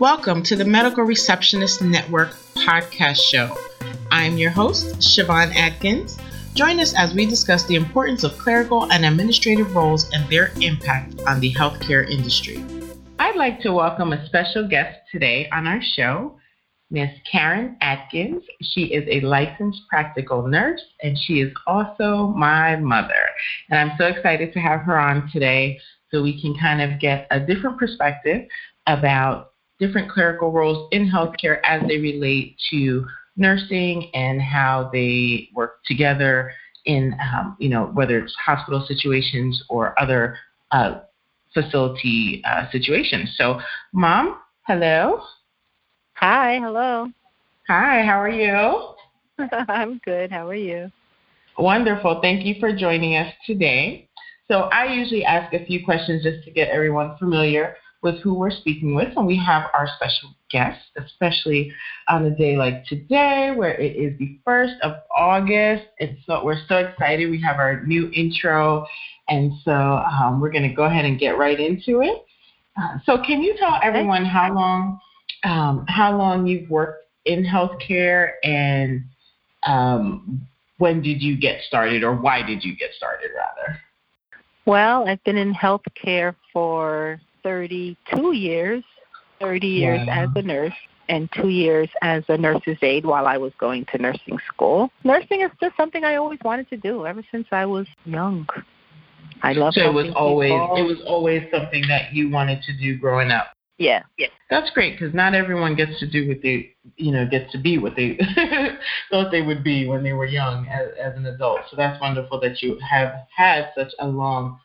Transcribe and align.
Welcome 0.00 0.44
to 0.44 0.54
the 0.54 0.64
Medical 0.64 1.02
Receptionist 1.02 1.82
Network 1.82 2.30
podcast 2.54 3.16
show. 3.16 3.58
I'm 4.12 4.38
your 4.38 4.52
host, 4.52 5.00
Siobhan 5.00 5.52
Atkins. 5.56 6.18
Join 6.54 6.78
us 6.78 6.94
as 6.96 7.14
we 7.14 7.26
discuss 7.26 7.64
the 7.64 7.74
importance 7.74 8.22
of 8.22 8.38
clerical 8.38 8.92
and 8.92 9.04
administrative 9.04 9.74
roles 9.74 10.08
and 10.12 10.24
their 10.30 10.52
impact 10.60 11.20
on 11.26 11.40
the 11.40 11.52
healthcare 11.52 12.08
industry. 12.08 12.64
I'd 13.18 13.34
like 13.34 13.60
to 13.62 13.72
welcome 13.72 14.12
a 14.12 14.24
special 14.26 14.68
guest 14.68 15.00
today 15.10 15.48
on 15.50 15.66
our 15.66 15.82
show, 15.82 16.38
Miss 16.92 17.10
Karen 17.28 17.76
Atkins. 17.80 18.44
She 18.62 18.94
is 18.94 19.04
a 19.10 19.26
licensed 19.26 19.82
practical 19.90 20.46
nurse 20.46 20.82
and 21.02 21.18
she 21.18 21.40
is 21.40 21.52
also 21.66 22.28
my 22.36 22.76
mother. 22.76 23.28
And 23.68 23.80
I'm 23.80 23.98
so 23.98 24.06
excited 24.06 24.52
to 24.52 24.60
have 24.60 24.82
her 24.82 24.96
on 24.96 25.28
today 25.32 25.80
so 26.12 26.22
we 26.22 26.40
can 26.40 26.56
kind 26.56 26.80
of 26.80 27.00
get 27.00 27.26
a 27.32 27.40
different 27.40 27.78
perspective 27.78 28.46
about 28.86 29.47
different 29.78 30.10
clerical 30.10 30.52
roles 30.52 30.88
in 30.92 31.08
healthcare 31.08 31.60
as 31.64 31.82
they 31.88 31.98
relate 31.98 32.56
to 32.70 33.06
nursing 33.36 34.10
and 34.14 34.42
how 34.42 34.90
they 34.92 35.48
work 35.54 35.84
together 35.84 36.50
in, 36.84 37.16
um, 37.32 37.56
you 37.58 37.68
know, 37.68 37.86
whether 37.94 38.18
it's 38.18 38.34
hospital 38.34 38.84
situations 38.86 39.62
or 39.68 39.98
other 40.00 40.36
uh, 40.72 41.00
facility 41.54 42.42
uh, 42.44 42.70
situations. 42.70 43.34
So, 43.36 43.60
Mom, 43.92 44.38
hello. 44.62 45.22
Hi, 46.14 46.58
hello. 46.60 47.10
Hi, 47.68 48.02
how 48.02 48.20
are 48.20 48.28
you? 48.28 48.94
I'm 49.68 50.00
good. 50.04 50.32
How 50.32 50.48
are 50.48 50.54
you? 50.54 50.90
Wonderful. 51.56 52.20
Thank 52.22 52.44
you 52.44 52.56
for 52.58 52.74
joining 52.74 53.16
us 53.16 53.32
today. 53.46 54.08
So, 54.48 54.62
I 54.72 54.92
usually 54.92 55.24
ask 55.24 55.52
a 55.52 55.64
few 55.64 55.84
questions 55.84 56.22
just 56.22 56.44
to 56.44 56.50
get 56.50 56.68
everyone 56.70 57.16
familiar 57.18 57.76
with 58.02 58.20
who 58.20 58.34
we're 58.34 58.50
speaking 58.50 58.94
with, 58.94 59.08
and 59.16 59.26
we 59.26 59.36
have 59.36 59.70
our 59.74 59.88
special 59.96 60.30
guest, 60.50 60.80
especially 60.96 61.72
on 62.08 62.24
a 62.24 62.30
day 62.30 62.56
like 62.56 62.86
today, 62.86 63.52
where 63.56 63.74
it 63.74 63.96
is 63.96 64.16
the 64.18 64.38
first 64.44 64.74
of 64.82 64.96
August. 65.16 65.84
And 66.00 66.16
so 66.26 66.44
we're 66.44 66.64
so 66.68 66.76
excited. 66.76 67.30
We 67.30 67.42
have 67.42 67.56
our 67.56 67.84
new 67.84 68.10
intro, 68.14 68.86
and 69.28 69.52
so 69.64 69.72
um, 69.72 70.40
we're 70.40 70.52
going 70.52 70.68
to 70.68 70.74
go 70.74 70.84
ahead 70.84 71.04
and 71.04 71.18
get 71.18 71.38
right 71.38 71.58
into 71.58 72.00
it. 72.02 72.24
Uh, 72.80 72.98
so, 73.04 73.18
can 73.22 73.42
you 73.42 73.56
tell 73.58 73.80
everyone 73.82 74.24
how 74.24 74.54
long 74.54 75.00
um, 75.44 75.84
how 75.88 76.16
long 76.16 76.46
you've 76.46 76.70
worked 76.70 77.06
in 77.24 77.44
healthcare 77.44 78.32
and 78.44 79.04
um, 79.66 80.46
when 80.78 81.02
did 81.02 81.20
you 81.20 81.36
get 81.36 81.60
started, 81.62 82.02
or 82.04 82.14
why 82.14 82.42
did 82.42 82.64
you 82.64 82.76
get 82.76 82.90
started, 82.96 83.30
rather? 83.36 83.78
Well, 84.64 85.08
I've 85.08 85.22
been 85.24 85.36
in 85.36 85.52
healthcare 85.52 86.34
for 86.52 87.20
32 87.48 88.32
years, 88.32 88.84
30 89.40 89.66
years 89.66 90.06
wow. 90.06 90.24
as 90.24 90.28
a 90.36 90.42
nurse 90.42 90.74
and 91.08 91.30
two 91.32 91.48
years 91.48 91.88
as 92.02 92.22
a 92.28 92.36
nurse's 92.36 92.76
aide 92.82 93.06
while 93.06 93.26
I 93.26 93.38
was 93.38 93.54
going 93.58 93.86
to 93.86 93.96
nursing 93.96 94.38
school. 94.52 94.90
Nursing 95.02 95.40
is 95.40 95.50
just 95.58 95.74
something 95.74 96.04
I 96.04 96.16
always 96.16 96.38
wanted 96.44 96.68
to 96.68 96.76
do 96.76 97.06
ever 97.06 97.22
since 97.32 97.46
I 97.50 97.64
was 97.64 97.86
young. 98.04 98.46
I 99.42 99.54
love. 99.54 99.72
So 99.72 99.80
it 99.80 99.94
was 99.94 100.12
always 100.14 100.50
people. 100.50 100.76
it 100.76 100.82
was 100.82 100.98
always 101.06 101.42
something 101.50 101.84
that 101.88 102.12
you 102.12 102.28
wanted 102.28 102.62
to 102.64 102.76
do 102.76 102.98
growing 102.98 103.30
up. 103.30 103.46
Yeah, 103.78 104.02
yeah. 104.18 104.26
That's 104.50 104.70
great 104.72 104.98
because 104.98 105.14
not 105.14 105.34
everyone 105.34 105.74
gets 105.74 105.98
to 106.00 106.06
do 106.06 106.28
what 106.28 106.42
they, 106.42 106.74
you 106.96 107.12
know, 107.12 107.26
gets 107.26 107.50
to 107.52 107.58
be 107.58 107.78
what 107.78 107.96
they 107.96 108.18
thought 109.10 109.30
they 109.30 109.40
would 109.40 109.64
be 109.64 109.88
when 109.88 110.02
they 110.02 110.12
were 110.12 110.26
young 110.26 110.66
as, 110.66 110.88
as 111.00 111.16
an 111.16 111.24
adult. 111.24 111.60
So 111.70 111.76
that's 111.76 111.98
wonderful 111.98 112.40
that 112.40 112.60
you 112.60 112.78
have 112.86 113.14
had 113.34 113.70
such 113.74 113.92
a 114.00 114.06
long 114.06 114.58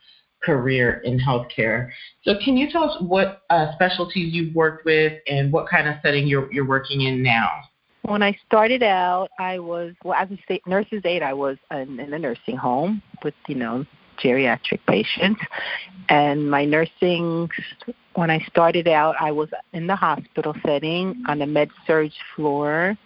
career 0.44 1.00
in 1.04 1.18
healthcare. 1.18 1.90
So, 2.24 2.34
can 2.44 2.56
you 2.56 2.70
tell 2.70 2.84
us 2.84 2.96
what 3.00 3.42
uh, 3.50 3.72
specialties 3.74 4.32
you've 4.32 4.54
worked 4.54 4.84
with 4.84 5.14
and 5.26 5.52
what 5.52 5.68
kind 5.68 5.88
of 5.88 5.96
setting 6.02 6.26
you're, 6.26 6.52
you're 6.52 6.66
working 6.66 7.02
in 7.02 7.22
now? 7.22 7.50
When 8.02 8.22
I 8.22 8.36
started 8.46 8.82
out, 8.82 9.30
I 9.38 9.58
was, 9.58 9.94
well, 10.04 10.14
as 10.14 10.30
a 10.30 10.36
state 10.42 10.66
nurse's 10.66 11.02
aide, 11.04 11.22
I 11.22 11.32
was 11.32 11.56
in, 11.70 11.98
in 11.98 12.12
a 12.12 12.18
nursing 12.18 12.56
home 12.56 13.02
with, 13.22 13.34
you 13.48 13.54
know, 13.54 13.86
geriatric 14.22 14.80
patients. 14.86 15.40
And 16.08 16.50
my 16.50 16.64
nursing, 16.64 17.48
when 18.14 18.30
I 18.30 18.44
started 18.50 18.88
out, 18.88 19.16
I 19.20 19.32
was 19.32 19.48
in 19.72 19.86
the 19.86 19.96
hospital 19.96 20.54
setting 20.64 21.22
on 21.28 21.38
the 21.38 21.46
med 21.46 21.70
surg 21.86 22.10
floor. 22.34 22.96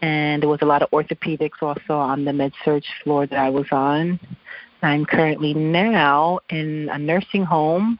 And 0.00 0.42
there 0.42 0.48
was 0.48 0.62
a 0.62 0.66
lot 0.66 0.82
of 0.82 0.90
orthopedics 0.90 1.62
also 1.62 1.94
on 1.94 2.24
the 2.24 2.32
med 2.32 2.52
surg 2.64 2.82
floor 3.04 3.26
that 3.26 3.38
I 3.38 3.50
was 3.50 3.66
on. 3.70 4.18
I'm 4.82 5.04
currently 5.04 5.54
now 5.54 6.40
in 6.50 6.88
a 6.90 6.98
nursing 6.98 7.44
home. 7.44 7.98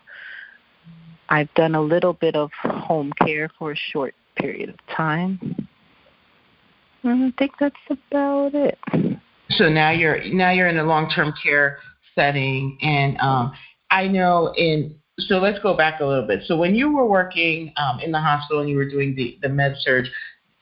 I've 1.29 1.53
done 1.55 1.75
a 1.75 1.81
little 1.81 2.13
bit 2.13 2.35
of 2.35 2.51
home 2.53 3.13
care 3.25 3.49
for 3.59 3.73
a 3.73 3.77
short 3.77 4.15
period 4.37 4.69
of 4.69 4.77
time. 4.95 5.69
And 7.05 7.25
I 7.25 7.33
think 7.39 7.53
that's 7.59 7.75
about 7.89 8.55
it. 8.55 8.79
So 9.51 9.69
now 9.69 9.91
you're 9.91 10.23
now 10.33 10.51
you're 10.51 10.69
in 10.69 10.79
a 10.79 10.85
long-term 10.85 11.35
care 11.43 11.79
setting, 12.15 12.79
and 12.83 13.19
um, 13.19 13.53
I 13.91 14.09
know 14.09 14.53
in 14.57 14.95
so 15.19 15.39
let's 15.39 15.59
go 15.61 15.77
back 15.77 16.01
a 16.01 16.05
little 16.05 16.27
bit. 16.27 16.41
So 16.47 16.57
when 16.57 16.75
you 16.75 16.93
were 16.93 17.07
working 17.07 17.73
um, 17.77 18.01
in 18.01 18.13
the 18.13 18.21
hospital 18.21 18.61
and 18.61 18.71
you 18.71 18.77
were 18.77 18.89
doing 18.89 19.15
the 19.15 19.39
the 19.43 19.49
med 19.49 19.77
surg, 19.81 20.07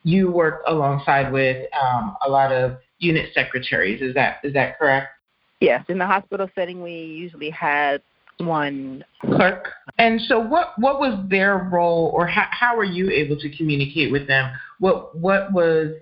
you 0.02 0.31
worked 0.31 0.69
alongside 0.69 1.32
with 1.32 1.66
um, 1.81 2.16
a 2.26 2.31
lot 2.31 2.52
of 2.52 2.78
unit 2.98 3.31
secretaries. 3.34 4.02
Is 4.02 4.14
that 4.14 4.38
is 4.42 4.52
that 4.54 4.78
correct? 4.78 5.08
Yes, 5.60 5.84
in 5.88 5.98
the 5.98 6.06
hospital 6.06 6.48
setting, 6.54 6.82
we 6.82 6.93
usually 6.93 7.50
had 7.50 8.03
one 8.38 9.04
clerk. 9.21 9.69
And 9.98 10.21
so, 10.22 10.41
what 10.41 10.72
what 10.78 10.98
was 10.98 11.22
their 11.28 11.69
role, 11.71 12.10
or 12.15 12.26
how 12.26 12.47
how 12.50 12.76
were 12.76 12.84
you 12.84 13.10
able 13.10 13.38
to 13.38 13.56
communicate 13.56 14.10
with 14.10 14.26
them? 14.26 14.53
What 14.78 15.16
what 15.19 15.53
was 15.53 15.93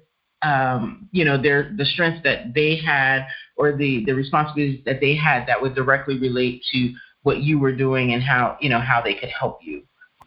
um, 0.43 1.09
you 1.11 1.25
know 1.25 1.41
their 1.41 1.75
the 1.77 1.85
strengths 1.85 2.23
that 2.25 2.55
they 2.55 2.77
had, 2.77 3.27
or 3.57 3.77
the 3.77 4.05
the 4.05 4.13
responsibilities 4.13 4.81
that 4.87 5.01
they 5.01 5.17
had 5.17 5.47
that 5.49 5.61
would 5.61 5.75
directly 5.75 6.19
relate 6.19 6.63
to 6.73 6.95
what 7.23 7.39
you 7.43 7.59
were 7.59 7.75
doing 7.75 8.13
and 8.13 8.23
how 8.23 8.57
you 8.61 8.69
know 8.69 8.81
how 8.81 9.03
they 9.03 9.15
could 9.15 9.31
help 9.31 9.59
you. 9.63 9.83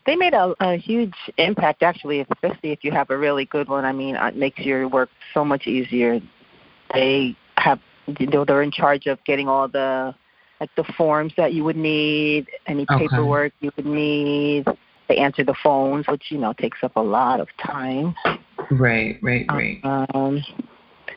They 0.05 0.15
made 0.15 0.33
a, 0.33 0.53
a 0.59 0.77
huge 0.77 1.13
impact, 1.37 1.83
actually, 1.83 2.21
especially 2.21 2.71
if 2.71 2.83
you 2.83 2.91
have 2.91 3.11
a 3.11 3.17
really 3.17 3.45
good 3.45 3.69
one. 3.69 3.85
I 3.85 3.91
mean, 3.91 4.15
it 4.15 4.35
makes 4.35 4.59
your 4.59 4.87
work 4.87 5.09
so 5.33 5.45
much 5.45 5.67
easier. 5.67 6.19
They 6.93 7.35
you 8.19 8.27
know 8.27 8.45
they're 8.45 8.61
in 8.61 8.71
charge 8.71 9.07
of 9.07 9.23
getting 9.23 9.47
all 9.47 9.67
the 9.67 10.13
like 10.59 10.69
the 10.75 10.83
forms 10.95 11.33
that 11.37 11.53
you 11.53 11.63
would 11.63 11.75
need, 11.75 12.47
any 12.67 12.85
okay. 12.89 13.07
paperwork 13.07 13.51
you 13.61 13.71
would 13.75 13.85
need. 13.85 14.65
They 15.07 15.17
answer 15.17 15.43
the 15.43 15.55
phones, 15.61 16.07
which 16.07 16.25
you 16.29 16.37
know 16.37 16.53
takes 16.53 16.79
up 16.83 16.95
a 16.95 17.01
lot 17.01 17.39
of 17.39 17.47
time. 17.57 18.15
Right, 18.69 19.17
right, 19.21 19.45
right. 19.49 19.79
Um, 19.83 20.43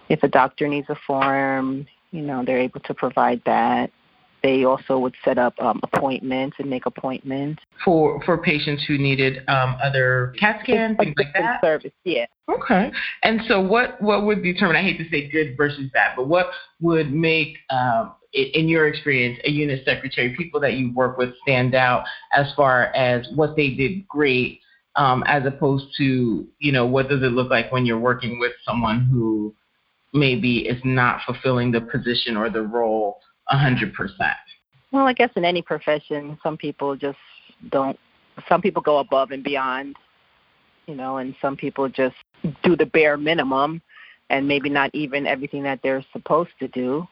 if 0.08 0.22
a 0.22 0.28
doctor 0.28 0.66
needs 0.66 0.88
a 0.88 0.96
form, 1.06 1.86
you 2.10 2.22
know 2.22 2.44
they're 2.44 2.58
able 2.58 2.80
to 2.80 2.94
provide 2.94 3.42
that. 3.44 3.90
They 4.44 4.64
also 4.64 4.98
would 4.98 5.14
set 5.24 5.38
up 5.38 5.54
um, 5.58 5.80
appointments 5.82 6.56
and 6.58 6.68
make 6.68 6.84
appointments 6.84 7.62
for 7.82 8.22
for 8.24 8.36
patients 8.36 8.84
who 8.86 8.98
needed 8.98 9.38
um, 9.48 9.78
other 9.82 10.34
CAT 10.38 10.60
scans, 10.62 10.98
things 10.98 11.14
like 11.16 11.32
that. 11.32 11.62
Service, 11.62 11.92
yeah. 12.04 12.26
Okay. 12.50 12.92
And 13.22 13.40
so, 13.48 13.58
what 13.58 14.00
what 14.02 14.26
would 14.26 14.42
determine? 14.42 14.76
I 14.76 14.82
hate 14.82 14.98
to 14.98 15.08
say 15.08 15.30
good 15.30 15.56
versus 15.56 15.90
bad, 15.94 16.12
but 16.14 16.28
what 16.28 16.48
would 16.82 17.10
make 17.10 17.56
um, 17.70 18.12
in 18.34 18.68
your 18.68 18.86
experience, 18.86 19.38
a 19.44 19.50
unit 19.50 19.82
secretary, 19.86 20.36
people 20.36 20.60
that 20.60 20.74
you 20.74 20.92
work 20.92 21.16
with 21.16 21.30
stand 21.42 21.74
out 21.74 22.04
as 22.34 22.52
far 22.54 22.94
as 22.94 23.26
what 23.34 23.56
they 23.56 23.70
did 23.70 24.06
great, 24.08 24.60
um, 24.96 25.24
as 25.26 25.46
opposed 25.46 25.86
to, 25.96 26.46
you 26.58 26.70
know, 26.72 26.84
what 26.84 27.08
does 27.08 27.22
it 27.22 27.32
look 27.32 27.48
like 27.48 27.72
when 27.72 27.86
you're 27.86 27.98
working 27.98 28.38
with 28.38 28.52
someone 28.66 29.08
who 29.10 29.54
maybe 30.12 30.58
is 30.66 30.80
not 30.84 31.20
fulfilling 31.24 31.72
the 31.72 31.80
position 31.80 32.36
or 32.36 32.50
the 32.50 32.62
role 32.62 33.20
a 33.50 33.58
hundred 33.58 33.94
percent. 33.94 34.36
Well, 34.92 35.06
I 35.06 35.12
guess 35.12 35.30
in 35.36 35.44
any 35.44 35.62
profession, 35.62 36.38
some 36.42 36.56
people 36.56 36.96
just 36.96 37.18
don't. 37.70 37.98
Some 38.48 38.60
people 38.60 38.82
go 38.82 38.98
above 38.98 39.30
and 39.30 39.44
beyond, 39.44 39.96
you 40.86 40.94
know, 40.94 41.18
and 41.18 41.34
some 41.40 41.56
people 41.56 41.88
just 41.88 42.16
do 42.62 42.76
the 42.76 42.86
bare 42.86 43.16
minimum, 43.16 43.80
and 44.30 44.48
maybe 44.48 44.68
not 44.68 44.90
even 44.94 45.26
everything 45.26 45.62
that 45.64 45.80
they're 45.82 46.04
supposed 46.12 46.50
to 46.60 46.68
do. 46.68 47.06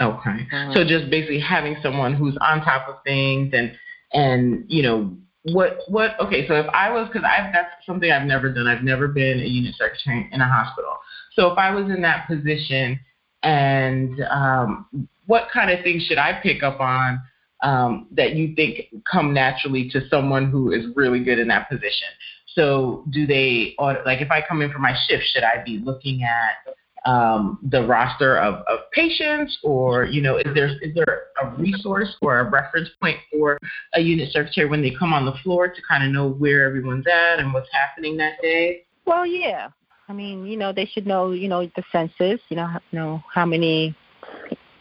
Okay. 0.00 0.46
Um, 0.52 0.72
so 0.74 0.84
just 0.84 1.10
basically 1.10 1.40
having 1.40 1.76
someone 1.82 2.14
who's 2.14 2.36
on 2.40 2.60
top 2.62 2.88
of 2.88 2.96
things 3.04 3.52
and 3.52 3.72
and 4.12 4.64
you 4.68 4.82
know 4.82 5.16
what 5.42 5.78
what 5.88 6.18
okay 6.20 6.46
so 6.46 6.54
if 6.54 6.66
I 6.72 6.90
was 6.90 7.08
because 7.08 7.24
I've 7.28 7.52
that's 7.52 7.70
something 7.84 8.10
I've 8.10 8.26
never 8.26 8.52
done 8.52 8.66
I've 8.66 8.84
never 8.84 9.08
been 9.08 9.40
a 9.40 9.44
unit 9.44 9.74
secretary 9.74 10.28
in 10.32 10.40
a 10.40 10.48
hospital 10.48 10.92
so 11.32 11.50
if 11.50 11.58
I 11.58 11.70
was 11.70 11.90
in 11.90 12.00
that 12.02 12.26
position 12.28 13.00
and 13.42 14.20
um, 14.30 15.08
what 15.28 15.48
kind 15.52 15.70
of 15.70 15.84
things 15.84 16.02
should 16.04 16.18
I 16.18 16.40
pick 16.42 16.62
up 16.62 16.80
on 16.80 17.22
um, 17.62 18.06
that 18.12 18.34
you 18.34 18.54
think 18.56 18.88
come 19.10 19.32
naturally 19.32 19.88
to 19.90 20.08
someone 20.08 20.50
who 20.50 20.72
is 20.72 20.86
really 20.96 21.22
good 21.22 21.38
in 21.38 21.48
that 21.48 21.68
position? 21.68 22.08
So, 22.54 23.04
do 23.10 23.26
they, 23.26 23.74
or 23.78 23.98
like 24.04 24.20
if 24.20 24.30
I 24.30 24.42
come 24.46 24.62
in 24.62 24.72
for 24.72 24.78
my 24.78 24.94
shift, 25.06 25.22
should 25.32 25.44
I 25.44 25.62
be 25.64 25.78
looking 25.84 26.22
at 26.24 26.74
um, 27.08 27.58
the 27.62 27.86
roster 27.86 28.38
of, 28.38 28.56
of 28.66 28.80
patients, 28.92 29.56
or 29.62 30.04
you 30.04 30.20
know, 30.20 30.38
is 30.38 30.54
there 30.54 30.68
is 30.82 30.94
there 30.94 31.26
a 31.42 31.50
resource 31.56 32.16
or 32.20 32.40
a 32.40 32.50
reference 32.50 32.88
point 33.00 33.18
for 33.30 33.58
a 33.94 34.00
unit 34.00 34.32
secretary 34.32 34.68
when 34.68 34.82
they 34.82 34.92
come 34.98 35.12
on 35.12 35.24
the 35.24 35.34
floor 35.44 35.68
to 35.68 35.80
kind 35.88 36.04
of 36.04 36.10
know 36.10 36.28
where 36.28 36.66
everyone's 36.66 37.06
at 37.06 37.38
and 37.38 37.52
what's 37.52 37.68
happening 37.72 38.16
that 38.16 38.40
day? 38.42 38.84
Well, 39.06 39.26
yeah. 39.26 39.68
I 40.08 40.14
mean, 40.14 40.46
you 40.46 40.56
know, 40.56 40.72
they 40.72 40.86
should 40.86 41.06
know, 41.06 41.32
you 41.32 41.48
know, 41.48 41.66
the 41.76 41.82
census, 41.92 42.40
you 42.48 42.56
know, 42.56 42.78
know 42.92 43.22
how 43.32 43.44
many, 43.44 43.94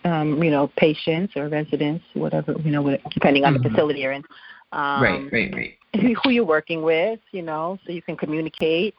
um, 0.04 0.42
you 0.42 0.52
know, 0.52 0.72
patients 0.78 1.34
or 1.36 1.50
residents, 1.50 2.04
whatever, 2.14 2.56
you 2.64 2.72
know, 2.72 2.98
depending 3.12 3.46
on 3.46 3.54
mm-hmm. 3.54 3.64
the 3.64 3.70
facility 3.70 4.02
you're 4.02 4.12
in. 4.12 4.24
Um, 4.72 5.02
right, 5.02 5.32
right, 5.32 5.54
right. 5.54 5.74
Who 6.24 6.30
you're 6.30 6.46
working 6.46 6.82
with, 6.82 7.20
you 7.32 7.42
know, 7.42 7.78
so 7.86 7.92
you 7.92 8.02
can 8.02 8.18
communicate. 8.18 8.96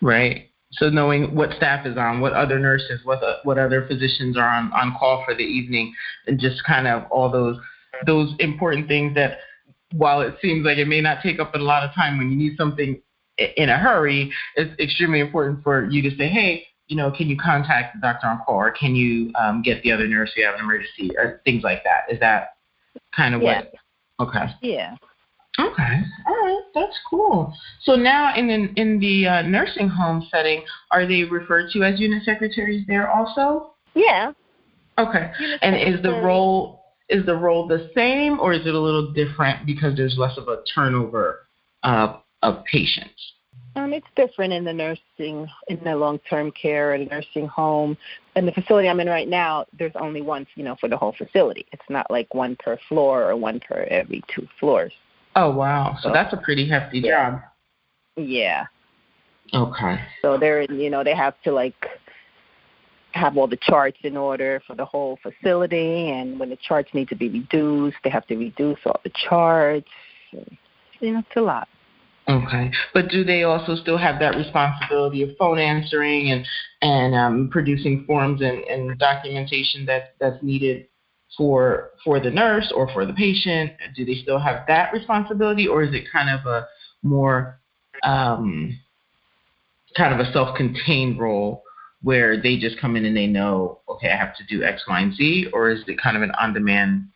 Right. 0.00 0.50
So 0.72 0.90
knowing 0.90 1.34
what 1.34 1.52
staff 1.56 1.86
is 1.86 1.96
on, 1.96 2.20
what 2.20 2.32
other 2.32 2.58
nurses, 2.58 3.00
what 3.04 3.22
uh, 3.22 3.36
what 3.44 3.56
other 3.56 3.86
physicians 3.86 4.36
are 4.36 4.48
on 4.48 4.72
on 4.72 4.94
call 4.98 5.24
for 5.24 5.34
the 5.34 5.44
evening, 5.44 5.94
and 6.26 6.38
just 6.38 6.62
kind 6.64 6.86
of 6.86 7.04
all 7.10 7.30
those 7.30 7.56
those 8.04 8.34
important 8.40 8.88
things 8.88 9.14
that, 9.14 9.38
while 9.92 10.20
it 10.20 10.34
seems 10.42 10.66
like 10.66 10.76
it 10.76 10.86
may 10.86 11.00
not 11.00 11.22
take 11.22 11.38
up 11.38 11.54
a 11.54 11.58
lot 11.58 11.82
of 11.82 11.94
time 11.94 12.18
when 12.18 12.30
you 12.30 12.36
need 12.36 12.56
something 12.58 13.00
in 13.38 13.68
a 13.68 13.78
hurry, 13.78 14.32
it's 14.56 14.78
extremely 14.80 15.20
important 15.20 15.62
for 15.62 15.88
you 15.90 16.02
to 16.02 16.16
say, 16.16 16.28
hey, 16.28 16.66
you 16.88 16.96
know, 16.96 17.10
can 17.10 17.28
you 17.28 17.36
contact 17.36 17.94
the 17.94 18.00
doctor 18.00 18.26
on 18.26 18.40
call, 18.44 18.56
or 18.56 18.70
can 18.70 18.94
you 18.94 19.32
um, 19.34 19.62
get 19.62 19.82
the 19.82 19.92
other 19.92 20.06
nurse 20.06 20.30
if 20.30 20.38
you 20.38 20.44
have 20.44 20.54
an 20.54 20.60
emergency, 20.60 21.10
or 21.16 21.40
things 21.44 21.62
like 21.62 21.82
that. 21.84 22.12
Is 22.12 22.20
that 22.20 22.56
kind 23.14 23.34
of 23.34 23.42
yeah. 23.42 23.62
what? 24.18 24.28
Okay. 24.28 24.46
Yeah. 24.62 24.96
Okay. 25.58 26.00
All 26.26 26.34
right. 26.34 26.60
That's 26.74 26.96
cool. 27.08 27.54
So 27.82 27.94
now 27.94 28.34
in 28.36 28.46
the, 28.46 28.80
in 28.80 28.98
the 28.98 29.26
uh, 29.26 29.42
nursing 29.42 29.88
home 29.88 30.26
setting, 30.30 30.62
are 30.90 31.06
they 31.06 31.24
referred 31.24 31.70
to 31.72 31.82
as 31.82 31.98
unit 31.98 32.22
secretaries 32.24 32.84
there 32.86 33.10
also? 33.10 33.72
Yeah. 33.94 34.32
Okay. 34.98 35.30
Unit 35.40 35.58
and 35.62 35.76
is 35.76 36.02
the 36.02 36.10
role 36.10 36.82
is 37.08 37.24
the 37.24 37.34
role 37.34 37.68
the 37.68 37.90
same 37.94 38.40
or 38.40 38.52
is 38.52 38.66
it 38.66 38.74
a 38.74 38.80
little 38.80 39.12
different 39.12 39.64
because 39.64 39.96
there's 39.96 40.16
less 40.18 40.36
of 40.36 40.48
a 40.48 40.62
turnover 40.74 41.46
uh, 41.82 42.16
of 42.42 42.64
patients? 42.64 43.32
Um, 43.76 43.92
it's 43.92 44.06
different 44.16 44.54
in 44.54 44.64
the 44.64 44.72
nursing, 44.72 45.46
in 45.68 45.84
the 45.84 45.94
long-term 45.94 46.52
care 46.52 46.94
and 46.94 47.10
nursing 47.10 47.46
home. 47.46 47.96
In 48.34 48.46
the 48.46 48.52
facility 48.52 48.88
I'm 48.88 49.00
in 49.00 49.06
right 49.06 49.28
now, 49.28 49.66
there's 49.78 49.92
only 49.96 50.22
one, 50.22 50.46
you 50.54 50.64
know, 50.64 50.76
for 50.80 50.88
the 50.88 50.96
whole 50.96 51.12
facility. 51.16 51.66
It's 51.72 51.84
not 51.90 52.10
like 52.10 52.32
one 52.34 52.56
per 52.58 52.78
floor 52.88 53.30
or 53.30 53.36
one 53.36 53.60
per 53.60 53.86
every 53.90 54.22
two 54.34 54.48
floors. 54.58 54.92
Oh 55.36 55.50
wow! 55.50 55.94
So, 56.00 56.08
so 56.08 56.14
that's 56.14 56.32
a 56.32 56.38
pretty 56.38 56.66
hefty 56.66 57.00
yeah. 57.00 57.30
job. 57.30 57.40
Yeah. 58.16 58.64
Okay. 59.52 60.00
So 60.22 60.38
they're 60.38 60.62
you 60.62 60.88
know 60.88 61.04
they 61.04 61.14
have 61.14 61.34
to 61.44 61.52
like 61.52 61.86
have 63.12 63.36
all 63.36 63.46
the 63.46 63.58
charts 63.60 63.98
in 64.02 64.16
order 64.16 64.62
for 64.66 64.74
the 64.74 64.86
whole 64.86 65.18
facility, 65.22 66.10
and 66.10 66.40
when 66.40 66.48
the 66.48 66.56
charts 66.66 66.88
need 66.94 67.10
to 67.10 67.14
be 67.14 67.28
reduced, 67.28 67.98
they 68.02 68.10
have 68.10 68.26
to 68.28 68.36
reduce 68.36 68.78
all 68.86 69.00
the 69.04 69.12
charts. 69.28 69.90
You 70.32 71.12
know, 71.12 71.18
it's 71.18 71.36
a 71.36 71.42
lot. 71.42 71.68
Okay, 72.28 72.72
but 72.92 73.08
do 73.08 73.22
they 73.22 73.44
also 73.44 73.76
still 73.76 73.96
have 73.96 74.18
that 74.18 74.34
responsibility 74.34 75.22
of 75.22 75.30
phone 75.38 75.58
answering 75.58 76.32
and 76.32 76.44
and 76.82 77.14
um, 77.14 77.48
producing 77.52 78.04
forms 78.04 78.40
and, 78.42 78.64
and 78.64 78.98
documentation 78.98 79.86
that 79.86 80.14
that's 80.18 80.42
needed 80.42 80.88
for 81.36 81.90
for 82.04 82.18
the 82.18 82.30
nurse 82.30 82.72
or 82.74 82.92
for 82.92 83.06
the 83.06 83.12
patient? 83.12 83.72
Do 83.94 84.04
they 84.04 84.16
still 84.16 84.40
have 84.40 84.66
that 84.66 84.92
responsibility, 84.92 85.68
or 85.68 85.84
is 85.84 85.94
it 85.94 86.04
kind 86.12 86.28
of 86.28 86.44
a 86.46 86.66
more 87.04 87.60
um, 88.02 88.76
kind 89.96 90.12
of 90.12 90.26
a 90.26 90.32
self-contained 90.32 91.20
role 91.20 91.62
where 92.02 92.40
they 92.40 92.56
just 92.56 92.80
come 92.80 92.96
in 92.96 93.04
and 93.04 93.16
they 93.16 93.26
know, 93.26 93.80
okay, 93.88 94.10
I 94.10 94.16
have 94.16 94.36
to 94.36 94.44
do 94.46 94.62
X, 94.62 94.82
Y, 94.88 95.00
and 95.00 95.14
Z, 95.14 95.46
or 95.52 95.70
is 95.70 95.80
it 95.86 96.00
kind 96.00 96.16
of 96.16 96.22
an 96.22 96.32
on-demand? 96.32 97.08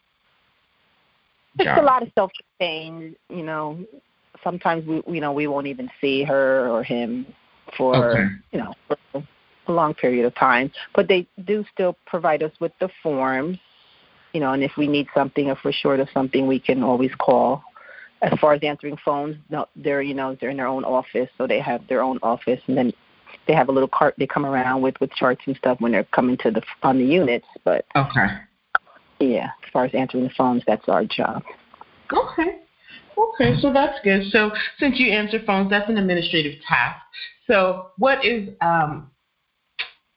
It's 1.59 1.69
a 1.69 1.83
lot 1.83 2.03
of 2.03 2.11
self-contained. 2.15 3.17
You 3.29 3.43
know, 3.43 3.85
sometimes 4.43 4.87
we, 4.87 5.03
you 5.15 5.21
know, 5.21 5.33
we 5.33 5.47
won't 5.47 5.67
even 5.67 5.91
see 6.01 6.23
her 6.25 6.69
or 6.69 6.83
him 6.83 7.27
for 7.77 8.11
okay. 8.11 8.27
you 8.53 8.59
know 8.59 8.75
for 8.89 8.97
a 9.69 9.73
long 9.73 9.95
period 9.95 10.25
of 10.27 10.35
time, 10.35 10.71
but 10.95 11.07
they 11.09 11.27
do 11.45 11.65
still 11.73 11.97
provide 12.07 12.43
us 12.43 12.53
with 12.61 12.73
the 12.81 12.89
forms 13.03 13.59
you 14.33 14.41
know, 14.41 14.53
and 14.53 14.63
if 14.63 14.73
we 14.77 14.87
need 14.87 15.09
something, 15.15 15.49
if 15.49 15.59
we're 15.65 15.73
short 15.73 16.01
of 16.01 16.09
something, 16.13 16.47
we 16.47 16.61
can 16.61 16.83
always 16.83 17.11
call. 17.19 17.63
As 18.23 18.39
far 18.39 18.53
as 18.53 18.61
answering 18.63 18.99
phones, 19.03 19.37
no, 19.49 19.67
they're 19.77 20.03
you 20.03 20.15
know 20.15 20.37
they're 20.41 20.51
in 20.51 20.59
their 20.59 20.67
own 20.67 20.85
office, 20.85 21.29
so 21.39 21.47
they 21.47 21.59
have 21.59 21.87
their 21.89 22.03
own 22.03 22.19
office, 22.23 22.61
and 22.67 22.77
then 22.77 22.93
they 23.47 23.55
have 23.55 23.69
a 23.69 23.73
little 23.73 23.89
cart 23.89 24.15
they 24.19 24.27
come 24.27 24.45
around 24.45 24.83
with 24.83 24.95
with 25.01 25.11
charts 25.13 25.41
and 25.47 25.57
stuff 25.57 25.81
when 25.81 25.93
they're 25.93 26.05
coming 26.05 26.37
to 26.39 26.51
the 26.51 26.63
on 26.83 26.99
the 26.99 27.05
units. 27.05 27.47
But 27.65 27.87
okay, 27.97 28.27
yeah, 29.21 29.51
as 29.65 29.71
far 29.73 29.87
as 29.87 29.95
answering 29.95 30.25
the 30.25 30.31
phones, 30.37 30.63
that's 30.67 30.87
our 30.89 31.05
job. 31.07 31.43
Okay. 32.13 32.60
Okay, 33.17 33.61
so 33.61 33.73
that's 33.73 33.99
good. 34.03 34.31
So 34.31 34.51
since 34.79 34.99
you 34.99 35.13
answer 35.13 35.39
phones, 35.47 35.71
that's 35.71 35.89
an 35.89 35.99
administrative 35.99 36.61
task. 36.67 37.01
So 37.47 37.89
what 37.99 38.25
is 38.25 38.49
um, 38.61 39.11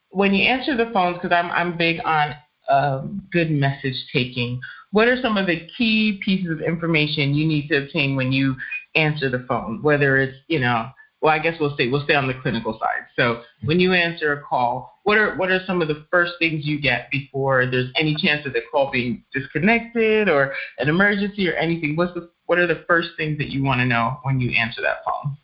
when 0.10 0.34
you 0.34 0.48
answer 0.48 0.78
the 0.78 0.92
phones? 0.94 1.18
Because 1.18 1.32
I'm 1.32 1.52
I'm 1.52 1.78
big 1.78 2.00
on 2.06 2.36
um, 2.70 3.28
good 3.32 3.52
message 3.52 3.96
taking, 4.14 4.60
what 4.92 5.08
are 5.08 5.22
some 5.22 5.38
of 5.38 5.48
the 5.48 5.68
key 5.78 6.20
pieces 6.24 6.52
of 6.52 6.62
information 6.62 7.34
you 7.34 7.46
need 7.46 7.68
to 7.70 7.84
obtain 7.84 8.16
when 8.16 8.32
you 8.32 8.56
answer 8.96 9.30
the 9.30 9.46
phone? 9.48 9.82
Whether 9.82 10.18
it's, 10.18 10.38
you 10.48 10.60
know, 10.60 10.90
well, 11.22 11.34
I 11.34 11.40
guess 11.40 11.56
we'll 11.60 11.74
stay 11.74 11.90
we'll 11.90 12.04
stay 12.04 12.16
on 12.16 12.28
the 12.28 12.34
clinical 12.34 12.74
side. 12.74 13.06
So 13.16 13.44
when 13.64 13.80
you 13.80 13.94
answer 13.94 14.34
a 14.34 14.42
call, 14.42 15.00
what 15.04 15.18
are 15.18 15.36
what 15.38 15.50
are 15.50 15.62
some 15.66 15.82
of 15.82 15.88
the 15.88 16.06
first 16.12 16.34
things 16.38 16.66
you 16.66 16.82
get 16.82 17.10
before 17.12 17.66
there's 17.66 17.90
any 17.96 18.16
chance 18.16 18.46
of 18.46 18.54
the 18.54 18.62
call 18.70 18.92
being 18.92 19.24
disconnected 19.34 20.30
or 20.30 20.54
an 20.80 20.90
emergency 20.90 21.50
or 21.50 21.54
anything? 21.54 21.96
What's 21.96 22.14
the 22.14 22.30
what 22.54 22.60
are 22.60 22.68
the 22.68 22.86
first 22.88 23.10
things 23.18 23.40
that 23.40 23.50
you 23.50 23.64
want 23.64 23.80
to 23.80 23.86
know 23.86 24.20
when 24.22 24.40
you 24.40 24.52
answer 24.52 24.80
that 24.84 24.98
phone? 25.04 25.36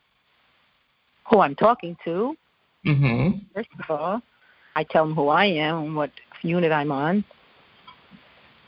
Who 1.32 1.40
I'm 1.40 1.56
talking 1.56 1.98
to. 2.06 2.36
Mm-hmm. 2.86 3.38
First 3.56 3.70
of 3.80 3.90
all, 3.90 4.22
I 4.76 4.84
tell 4.84 5.08
them 5.08 5.16
who 5.16 5.30
I 5.30 5.46
am 5.46 5.86
and 5.86 5.96
what 5.96 6.12
unit 6.44 6.72
I'm 6.72 6.92
on. 6.92 7.26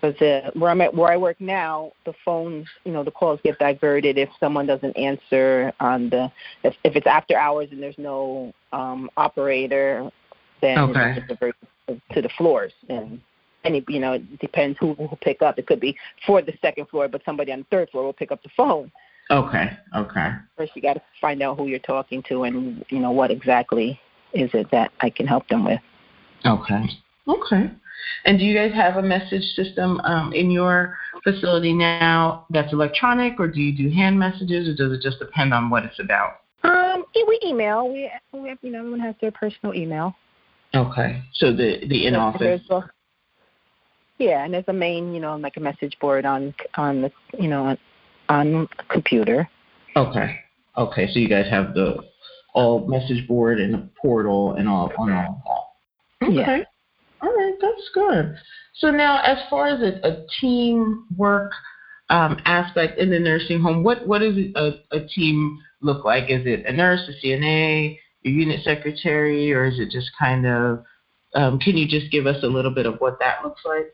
Because 0.01 0.19
uh, 0.23 0.49
where 0.55 0.71
I'm 0.71 0.81
at, 0.81 0.95
where 0.95 1.11
I 1.11 1.17
work 1.17 1.39
now, 1.39 1.91
the 2.03 2.13
phones, 2.25 2.65
you 2.83 2.91
know, 2.91 3.03
the 3.03 3.11
calls 3.11 3.39
get 3.43 3.59
diverted 3.59 4.17
if 4.17 4.29
someone 4.39 4.65
doesn't 4.65 4.97
answer 4.97 5.71
on 5.79 6.09
the 6.09 6.31
if, 6.63 6.73
if 6.83 6.95
it's 6.95 7.05
after 7.05 7.37
hours 7.37 7.67
and 7.69 7.83
there's 7.83 7.99
no 7.99 8.55
um, 8.73 9.07
operator, 9.17 10.09
then 10.63 10.79
okay. 10.79 11.13
it's 11.15 11.27
diverted 11.27 12.01
to 12.13 12.21
the 12.23 12.29
floors 12.39 12.73
and 12.89 13.21
any 13.63 13.83
you 13.87 13.99
know 13.99 14.13
it 14.13 14.39
depends 14.39 14.77
who 14.79 14.93
will 14.93 15.17
pick 15.21 15.41
up. 15.41 15.59
It 15.59 15.67
could 15.67 15.79
be 15.79 15.97
for 16.25 16.41
the 16.41 16.53
second 16.61 16.87
floor, 16.89 17.07
but 17.07 17.21
somebody 17.25 17.51
on 17.51 17.59
the 17.59 17.65
third 17.71 17.89
floor 17.89 18.05
will 18.05 18.13
pick 18.13 18.31
up 18.31 18.41
the 18.43 18.49
phone. 18.55 18.91
Okay. 19.29 19.77
Okay. 19.95 20.29
First, 20.57 20.73
you 20.75 20.81
got 20.81 20.93
to 20.93 21.01
find 21.21 21.41
out 21.41 21.57
who 21.57 21.67
you're 21.67 21.79
talking 21.79 22.21
to 22.27 22.43
and 22.43 22.83
you 22.89 22.99
know 22.99 23.11
what 23.11 23.31
exactly 23.31 23.99
is 24.33 24.49
it 24.53 24.69
that 24.71 24.91
I 24.99 25.09
can 25.09 25.27
help 25.27 25.47
them 25.47 25.65
with. 25.65 25.79
Okay. 26.45 26.85
Okay. 27.27 27.71
And 28.25 28.39
do 28.39 28.45
you 28.45 28.55
guys 28.55 28.73
have 28.73 28.97
a 28.97 29.01
message 29.01 29.43
system 29.55 29.99
um, 30.01 30.33
in 30.33 30.51
your 30.51 30.97
facility 31.23 31.73
now 31.73 32.45
that's 32.49 32.73
electronic, 32.73 33.39
or 33.39 33.47
do 33.47 33.61
you 33.61 33.75
do 33.75 33.93
hand 33.93 34.17
messages, 34.17 34.67
or 34.67 34.75
does 34.75 34.91
it 34.97 35.01
just 35.01 35.19
depend 35.19 35.53
on 35.53 35.69
what 35.69 35.83
it's 35.83 35.99
about? 35.99 36.41
Um, 36.63 37.05
we 37.15 37.39
email. 37.45 37.87
We, 37.87 38.11
we 38.33 38.49
have, 38.49 38.57
you 38.61 38.71
know, 38.71 38.79
everyone 38.79 38.99
has 38.99 39.15
their 39.21 39.31
personal 39.31 39.73
email. 39.75 40.15
Okay. 40.73 41.21
So 41.33 41.51
the 41.51 41.85
the 41.87 42.07
in 42.07 42.15
office. 42.15 42.61
Yeah, 44.21 44.45
and 44.45 44.53
there's 44.53 44.65
a 44.67 44.73
main, 44.73 45.15
you 45.15 45.19
know, 45.19 45.35
like 45.37 45.57
a 45.57 45.59
message 45.59 45.97
board 45.99 46.27
on 46.27 46.53
on 46.75 47.01
the, 47.01 47.11
you 47.39 47.47
know, 47.47 47.63
on, 47.63 47.77
on 48.29 48.69
computer. 48.87 49.49
Okay. 49.95 50.39
Okay. 50.77 51.07
So 51.11 51.17
you 51.17 51.27
guys 51.27 51.49
have 51.49 51.73
the 51.73 52.03
all 52.53 52.87
message 52.87 53.27
board 53.27 53.59
and 53.59 53.73
the 53.73 53.89
portal 53.99 54.53
and 54.53 54.69
all 54.69 54.91
on 54.99 55.11
all. 55.11 55.75
that. 56.21 56.27
Okay. 56.27 56.35
Yeah. 56.35 56.63
All 57.23 57.29
right, 57.29 57.53
that's 57.59 57.89
good. 57.95 58.35
So 58.75 58.91
now, 58.91 59.21
as 59.23 59.37
far 59.49 59.67
as 59.67 59.81
a, 59.81 60.07
a 60.07 60.25
team 60.39 61.05
work 61.17 61.51
um, 62.11 62.39
aspect 62.45 62.99
in 62.99 63.09
the 63.09 63.19
nursing 63.19 63.59
home, 63.59 63.83
what 63.83 64.07
what 64.07 64.19
does 64.19 64.37
a, 64.55 64.73
a 64.91 65.07
team 65.07 65.59
look 65.81 66.05
like? 66.05 66.29
Is 66.29 66.45
it 66.45 66.67
a 66.67 66.71
nurse, 66.71 67.01
a 67.09 67.25
CNA, 67.25 67.97
a 68.23 68.29
unit 68.29 68.63
secretary, 68.63 69.51
or 69.51 69.65
is 69.65 69.79
it 69.79 69.89
just 69.89 70.11
kind 70.19 70.45
of? 70.45 70.83
Um, 71.33 71.57
can 71.57 71.75
you 71.75 71.87
just 71.87 72.11
give 72.11 72.27
us 72.27 72.43
a 72.43 72.47
little 72.47 72.71
bit 72.71 72.85
of 72.85 72.99
what 72.99 73.17
that 73.19 73.43
looks 73.43 73.61
like? 73.65 73.91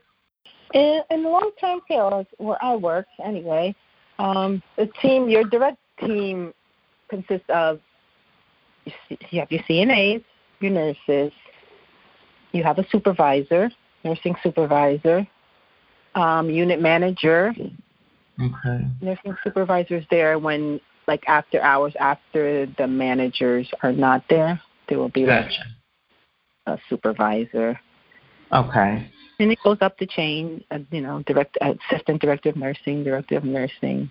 In, 0.74 1.02
in 1.10 1.24
long-term 1.24 1.80
care, 1.88 2.24
where 2.36 2.62
I 2.62 2.76
work, 2.76 3.06
anyway, 3.24 3.74
um, 4.18 4.62
the 4.76 4.86
team, 5.00 5.28
your 5.28 5.44
direct 5.44 5.78
team, 6.00 6.52
consists 7.08 7.48
of 7.48 7.80
you 9.08 9.40
have 9.40 9.50
your 9.50 9.62
CNAs, 9.62 10.24
your 10.60 10.70
nurses, 10.70 11.32
you 12.52 12.62
have 12.62 12.78
a 12.78 12.86
supervisor, 12.90 13.70
nursing 14.04 14.34
supervisor, 14.42 15.26
um, 16.14 16.50
unit 16.50 16.80
manager. 16.80 17.52
Okay. 18.40 18.86
Nursing 19.00 19.36
supervisors 19.44 20.04
there 20.10 20.38
when, 20.38 20.80
like, 21.06 21.24
after 21.26 21.60
hours, 21.60 21.94
after 21.98 22.66
the 22.78 22.86
managers 22.86 23.68
are 23.82 23.92
not 23.92 24.24
there. 24.30 24.60
There 24.88 24.98
will 24.98 25.10
be 25.10 25.26
gotcha. 25.26 25.64
a 26.66 26.78
supervisor. 26.88 27.78
Okay. 28.52 29.10
And 29.38 29.52
it 29.52 29.58
goes 29.62 29.78
up 29.80 29.98
the 29.98 30.06
chain, 30.06 30.64
uh, 30.70 30.78
you 30.90 31.00
know, 31.00 31.22
direct 31.22 31.56
assistant 31.60 32.20
director 32.20 32.48
of 32.48 32.56
nursing, 32.56 33.04
director 33.04 33.36
of 33.36 33.44
nursing. 33.44 34.10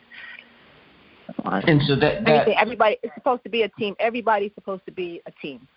And 1.43 1.81
so 1.83 1.95
that, 1.97 2.23
that 2.25 2.47
everybody 2.57 2.97
is 3.03 3.11
supposed 3.15 3.43
to 3.43 3.49
be 3.49 3.63
a 3.63 3.69
team. 3.69 3.95
Everybody's 3.99 4.53
supposed 4.55 4.85
to 4.85 4.91
be 4.91 5.21
a 5.25 5.31
team. 5.31 5.67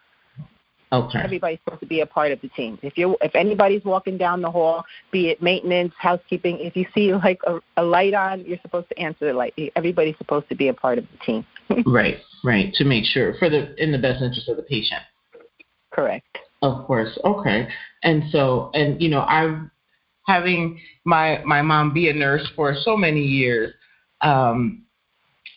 Okay. 0.93 1.21
Everybody's 1.21 1.59
supposed 1.65 1.81
to 1.81 1.87
be 1.87 2.01
a 2.01 2.07
part 2.07 2.33
of 2.33 2.41
the 2.41 2.49
team. 2.49 2.79
If 2.83 2.99
you 2.99 3.17
if 3.21 3.35
anybody's 3.37 3.85
walking 3.85 4.19
down 4.19 4.43
the 4.43 4.51
hall, 4.51 4.85
be 5.13 5.29
it 5.29 5.41
maintenance, 5.41 5.93
housekeeping, 5.97 6.59
if 6.59 6.77
you 6.77 6.85
see 6.93 7.15
like 7.15 7.41
a, 7.47 7.61
a 7.77 7.83
light 7.83 8.13
on, 8.13 8.45
you're 8.45 8.59
supposed 8.63 8.89
to 8.89 8.99
answer 8.99 9.27
the 9.27 9.33
light. 9.33 9.55
Everybody's 9.77 10.19
supposed 10.19 10.49
to 10.49 10.57
be 10.57 10.69
a 10.69 10.75
part 10.75 10.99
of 10.99 11.05
the 11.13 11.19
team. 11.25 11.47
right, 11.87 12.19
right. 12.43 12.73
To 12.75 12.85
make 12.85 13.05
sure 13.05 13.35
for 13.39 13.49
the 13.49 13.81
in 13.83 13.93
the 13.93 13.99
best 13.99 14.21
interest 14.21 14.49
of 14.49 14.57
the 14.57 14.65
patient. 14.65 15.03
Correct. 15.93 16.39
Of 16.63 16.87
course. 16.87 17.19
Okay. 17.25 17.69
And 18.03 18.25
so 18.31 18.71
and 18.75 19.01
you 19.01 19.09
know, 19.09 19.23
I've 19.23 19.59
having 20.27 20.81
my 21.05 21.43
my 21.45 21.63
mom 21.63 21.93
be 21.93 22.09
a 22.09 22.15
nurse 22.15 22.47
for 22.55 22.75
so 22.75 22.97
many 22.97 23.23
years, 23.23 23.73
um, 24.21 24.85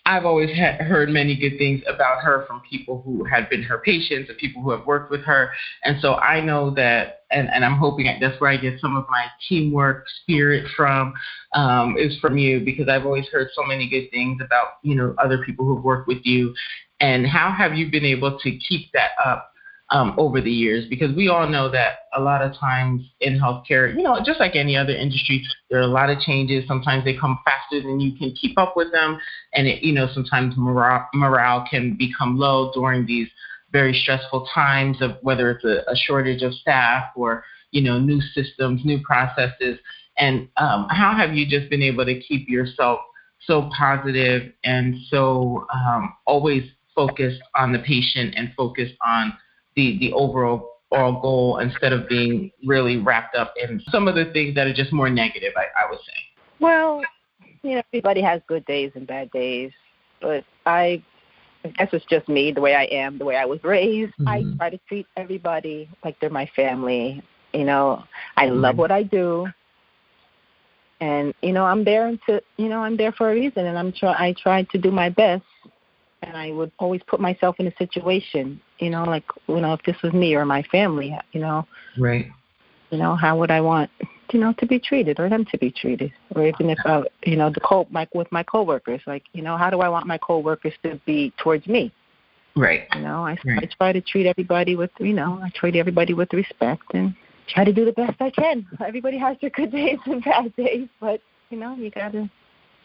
I've 0.05 0.25
always 0.25 0.49
ha- 0.49 0.83
heard 0.83 1.09
many 1.09 1.35
good 1.35 1.57
things 1.57 1.81
about 1.87 2.21
her 2.23 2.45
from 2.45 2.61
people 2.69 3.01
who 3.05 3.23
had 3.23 3.49
been 3.49 3.63
her 3.63 3.77
patients 3.77 4.29
and 4.29 4.37
people 4.37 4.61
who 4.61 4.71
have 4.71 4.85
worked 4.85 5.09
with 5.09 5.21
her. 5.21 5.51
And 5.85 5.97
so 6.01 6.15
I 6.15 6.41
know 6.41 6.71
that, 6.71 7.21
and, 7.31 7.49
and 7.49 7.63
I'm 7.63 7.77
hoping 7.77 8.13
that's 8.19 8.39
where 8.41 8.49
I 8.51 8.57
get 8.57 8.81
some 8.81 8.97
of 8.97 9.05
my 9.09 9.27
teamwork 9.47 10.05
spirit 10.21 10.67
from, 10.75 11.13
um, 11.53 11.95
is 11.97 12.17
from 12.19 12.37
you 12.37 12.59
because 12.59 12.89
I've 12.89 13.05
always 13.05 13.27
heard 13.27 13.47
so 13.55 13.63
many 13.63 13.89
good 13.89 14.09
things 14.11 14.41
about, 14.43 14.79
you 14.81 14.95
know, 14.95 15.15
other 15.23 15.43
people 15.45 15.65
who've 15.65 15.83
worked 15.83 16.07
with 16.07 16.25
you. 16.25 16.53
And 16.99 17.25
how 17.25 17.51
have 17.51 17.75
you 17.75 17.89
been 17.89 18.05
able 18.05 18.37
to 18.39 18.57
keep 18.57 18.91
that 18.91 19.11
up 19.23 19.52
um, 19.93 20.15
over 20.17 20.41
the 20.41 20.51
years 20.51 20.85
because 20.89 21.15
we 21.15 21.29
all 21.29 21.47
know 21.47 21.69
that 21.69 21.99
a 22.15 22.19
lot 22.19 22.41
of 22.41 22.57
times 22.57 23.03
in 23.21 23.39
healthcare, 23.39 23.95
you 23.95 24.01
know, 24.01 24.19
just 24.25 24.39
like 24.39 24.55
any 24.55 24.75
other 24.75 24.93
industry, 24.93 25.45
there 25.69 25.79
are 25.79 25.83
a 25.83 25.87
lot 25.87 26.09
of 26.09 26.19
changes. 26.19 26.67
Sometimes 26.67 27.05
they 27.05 27.15
come 27.15 27.37
faster 27.45 27.79
than 27.79 27.99
you 27.99 28.17
can 28.17 28.33
keep 28.33 28.57
up 28.57 28.73
with 28.75 28.91
them, 28.91 29.19
and 29.53 29.67
it, 29.67 29.83
you 29.83 29.93
know, 29.93 30.09
sometimes 30.11 30.55
morale, 30.57 31.07
morale 31.13 31.65
can 31.69 31.95
become 31.95 32.39
low 32.39 32.71
during 32.73 33.05
these 33.05 33.27
very 33.71 33.93
stressful 33.93 34.47
times 34.53 34.97
of 34.99 35.17
whether 35.21 35.51
it's 35.51 35.63
a, 35.63 35.83
a 35.89 35.95
shortage 35.95 36.41
of 36.41 36.53
staff 36.55 37.05
or 37.15 37.43
you 37.69 37.81
know 37.81 37.99
new 37.99 38.19
systems, 38.33 38.81
new 38.83 38.99
processes. 39.03 39.77
And 40.17 40.49
um, 40.57 40.87
how 40.89 41.13
have 41.15 41.35
you 41.35 41.47
just 41.47 41.69
been 41.69 41.83
able 41.83 42.05
to 42.05 42.19
keep 42.19 42.49
yourself 42.49 42.99
so 43.45 43.69
positive 43.77 44.53
and 44.63 44.95
so 45.09 45.67
um, 45.73 46.15
always 46.25 46.63
focused 46.95 47.41
on 47.55 47.73
the 47.73 47.79
patient 47.79 48.33
and 48.37 48.53
focused 48.55 48.93
on 49.05 49.33
the 49.75 49.97
the 49.99 50.13
overall 50.13 50.73
goal 50.91 51.59
instead 51.59 51.91
of 51.91 52.07
being 52.07 52.51
really 52.65 52.97
wrapped 52.97 53.35
up 53.35 53.53
in 53.57 53.81
some 53.89 54.07
of 54.07 54.15
the 54.15 54.25
things 54.25 54.55
that 54.55 54.67
are 54.67 54.73
just 54.73 54.93
more 54.93 55.09
negative. 55.09 55.53
I, 55.55 55.65
I 55.79 55.89
would 55.89 55.99
say. 55.99 56.13
Well, 56.59 57.01
you 57.63 57.75
know, 57.75 57.83
everybody 57.91 58.21
has 58.21 58.41
good 58.47 58.65
days 58.65 58.91
and 58.95 59.07
bad 59.07 59.31
days, 59.31 59.71
but 60.21 60.43
I 60.65 61.03
I 61.65 61.69
guess 61.69 61.89
it's 61.93 62.05
just 62.05 62.27
me, 62.27 62.51
the 62.51 62.61
way 62.61 62.75
I 62.75 62.83
am, 62.85 63.17
the 63.17 63.25
way 63.25 63.37
I 63.37 63.45
was 63.45 63.63
raised. 63.63 64.13
Mm-hmm. 64.19 64.27
I 64.27 64.43
try 64.57 64.69
to 64.69 64.79
treat 64.87 65.07
everybody 65.15 65.89
like 66.03 66.19
they're 66.19 66.29
my 66.29 66.49
family. 66.55 67.23
You 67.53 67.63
know, 67.63 68.03
I 68.35 68.47
mm-hmm. 68.47 68.61
love 68.61 68.77
what 68.77 68.91
I 68.91 69.03
do. 69.03 69.47
And 70.99 71.33
you 71.41 71.53
know, 71.53 71.65
I'm 71.65 71.83
there 71.83 72.15
to 72.27 72.41
you 72.57 72.69
know, 72.69 72.81
I'm 72.81 72.97
there 72.97 73.11
for 73.11 73.31
a 73.31 73.33
reason 73.33 73.65
and 73.65 73.77
I'm 73.77 73.91
try 73.91 74.13
I 74.13 74.35
try 74.41 74.63
to 74.63 74.77
do 74.77 74.91
my 74.91 75.09
best 75.09 75.43
and 76.23 76.37
I 76.37 76.51
would 76.51 76.71
always 76.79 77.01
put 77.07 77.19
myself 77.19 77.55
in 77.59 77.67
a 77.67 77.75
situation, 77.77 78.59
you 78.79 78.89
know, 78.89 79.03
like 79.03 79.25
you 79.47 79.59
know, 79.59 79.73
if 79.73 79.83
this 79.83 79.95
was 80.01 80.13
me 80.13 80.35
or 80.35 80.45
my 80.45 80.63
family, 80.63 81.17
you 81.31 81.41
know, 81.41 81.67
right, 81.97 82.27
you 82.89 82.97
know, 82.97 83.15
how 83.15 83.37
would 83.37 83.51
I 83.51 83.61
want, 83.61 83.89
you 84.31 84.39
know, 84.39 84.53
to 84.53 84.65
be 84.65 84.79
treated 84.79 85.19
or 85.19 85.29
them 85.29 85.45
to 85.51 85.57
be 85.57 85.71
treated, 85.71 86.11
or 86.35 86.47
even 86.47 86.69
if 86.69 86.79
I, 86.85 87.03
you 87.25 87.35
know, 87.35 87.49
the 87.49 87.59
co 87.59 87.87
like 87.91 88.13
with 88.15 88.31
my 88.31 88.43
coworkers, 88.43 89.01
like 89.05 89.23
you 89.33 89.41
know, 89.41 89.57
how 89.57 89.69
do 89.69 89.81
I 89.81 89.89
want 89.89 90.07
my 90.07 90.17
coworkers 90.17 90.73
to 90.83 90.99
be 91.05 91.33
towards 91.37 91.67
me? 91.67 91.93
Right. 92.55 92.87
You 92.93 93.01
know, 93.01 93.25
I 93.25 93.37
right. 93.45 93.63
I 93.63 93.69
try 93.77 93.93
to 93.93 94.01
treat 94.01 94.27
everybody 94.27 94.75
with, 94.75 94.91
you 94.99 95.13
know, 95.13 95.39
I 95.43 95.49
treat 95.55 95.75
everybody 95.75 96.13
with 96.13 96.31
respect 96.33 96.83
and 96.93 97.15
try 97.47 97.63
to 97.63 97.73
do 97.73 97.83
the 97.83 97.93
best 97.93 98.21
I 98.21 98.29
can. 98.29 98.65
Everybody 98.85 99.17
has 99.17 99.37
their 99.41 99.49
good 99.49 99.71
days 99.79 99.97
and 100.05 100.23
bad 100.23 100.55
days, 100.55 100.87
but 100.99 101.19
you 101.49 101.57
know, 101.57 101.75
you 101.75 101.89
gotta 101.89 102.29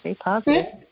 stay 0.00 0.14
positive. 0.14 0.66
Mm-hmm. 0.66 0.87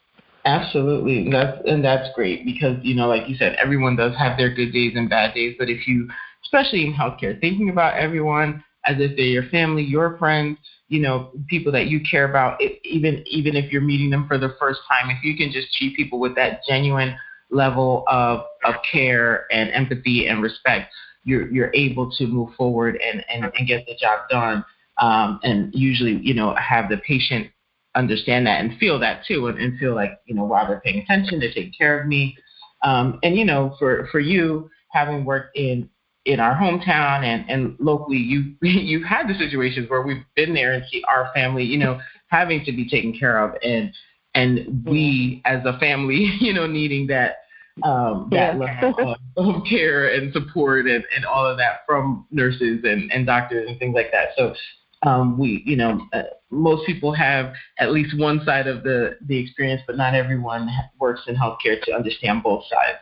Absolutely, 0.47 1.29
that's 1.31 1.59
and 1.67 1.85
that's 1.85 2.09
great 2.15 2.45
because 2.45 2.79
you 2.83 2.95
know, 2.95 3.09
like 3.09 3.29
you 3.29 3.37
said, 3.37 3.57
everyone 3.61 3.97
does 3.97 4.17
have 4.17 4.39
their 4.39 4.55
good 4.55 4.73
days 4.73 4.93
and 4.95 5.11
bad 5.11 5.35
days. 5.35 5.57
But 5.59 5.69
if 5.69 5.89
you, 5.89 6.09
especially 6.45 6.87
in 6.87 6.95
healthcare, 6.95 7.41
thinking 7.41 7.69
about 7.69 7.95
everyone 7.99 8.63
as 8.85 8.97
if 9.01 9.17
they're 9.17 9.27
your 9.27 9.49
family, 9.51 9.83
your 9.83 10.17
friends, 10.19 10.57
you 10.89 11.01
know, 11.01 11.33
people 11.49 11.73
that 11.73 11.89
you 11.89 12.01
care 12.09 12.31
about, 12.31 12.63
it, 12.63 12.81
even 12.85 13.25
even 13.27 13.57
if 13.57 13.73
you're 13.73 13.83
meeting 13.83 14.09
them 14.09 14.29
for 14.29 14.39
the 14.39 14.55
first 14.61 14.81
time, 14.89 15.11
if 15.11 15.25
you 15.25 15.37
can 15.37 15.51
just 15.51 15.75
treat 15.77 15.97
people 15.97 16.21
with 16.21 16.37
that 16.37 16.61
genuine 16.69 17.17
level 17.51 18.05
of 18.07 18.45
of 18.65 18.77
care 18.91 19.47
and 19.51 19.71
empathy 19.71 20.29
and 20.29 20.43
respect, 20.45 20.93
you're 21.25 21.51
you're 21.53 21.73
able 21.75 22.09
to 22.13 22.27
move 22.29 22.55
forward 22.55 23.01
and 23.05 23.25
and, 23.29 23.51
and 23.59 23.67
get 23.67 23.85
the 23.87 23.97
job 23.97 24.21
done. 24.31 24.65
Um, 24.99 25.41
and 25.43 25.75
usually, 25.75 26.21
you 26.23 26.35
know, 26.35 26.55
have 26.55 26.89
the 26.89 26.99
patient 26.99 27.49
understand 27.97 28.47
that 28.47 28.61
and 28.61 28.79
feel 28.79 28.99
that 28.99 29.25
too 29.27 29.49
and, 29.49 29.59
and 29.59 29.79
feel 29.79 29.95
like 29.95 30.19
you 30.27 30.35
know 30.35 30.45
wow 30.45 30.67
they're 30.67 30.81
paying 30.81 30.99
attention 30.99 31.41
they're 31.41 31.53
taking 31.53 31.73
care 31.77 32.01
of 32.01 32.07
me 32.07 32.37
um, 32.85 33.19
and 33.23 33.37
you 33.37 33.45
know 33.45 33.75
for 33.79 34.07
for 34.13 34.21
you 34.21 34.71
having 34.93 35.25
worked 35.25 35.57
in 35.57 35.89
in 36.27 36.39
our 36.39 36.55
hometown 36.55 37.25
and 37.25 37.49
and 37.49 37.77
locally 37.81 38.19
you 38.19 38.55
you've 38.63 39.07
had 39.07 39.27
the 39.27 39.35
situations 39.35 39.89
where 39.89 40.03
we've 40.03 40.25
been 40.35 40.55
there 40.55 40.73
and 40.73 40.85
see 40.93 41.03
our 41.09 41.31
family 41.35 41.65
you 41.65 41.79
know 41.79 41.99
having 42.29 42.65
to 42.65 42.73
be 42.73 42.89
taken 42.89 43.17
care 43.19 43.43
of 43.43 43.57
and 43.63 43.93
and 44.35 44.85
we 44.87 45.41
as 45.45 45.65
a 45.65 45.79
family 45.79 46.37
you 46.41 46.53
know 46.53 46.67
needing 46.67 47.07
that 47.07 47.39
um, 47.83 48.29
that 48.31 48.57
yeah. 48.57 48.81
level 48.83 49.17
of, 49.37 49.57
of, 49.57 49.63
care 49.69 50.09
and 50.15 50.33
support 50.33 50.87
and, 50.87 51.05
and 51.15 51.27
all 51.27 51.47
of 51.47 51.59
that 51.59 51.81
from 51.87 52.27
nurses 52.31 52.81
and, 52.85 53.13
and 53.13 53.27
doctors 53.27 53.69
and 53.69 53.79
things 53.79 53.95
like 53.95 54.11
that. 54.13 54.29
So 54.37 54.55
um, 55.03 55.39
we, 55.39 55.63
you 55.67 55.77
know, 55.77 56.01
uh, 56.13 56.23
most 56.51 56.87
people 56.87 57.13
have 57.13 57.53
at 57.79 57.93
least 57.93 58.19
one 58.19 58.43
side 58.45 58.67
of 58.67 58.83
the, 58.83 59.17
the 59.27 59.39
experience, 59.39 59.83
but 59.87 59.97
not 59.97 60.15
everyone 60.15 60.71
works 60.99 61.23
in 61.27 61.37
healthcare 61.37 61.81
to 61.83 61.93
understand 61.93 62.43
both 62.43 62.65
sides. 62.71 62.99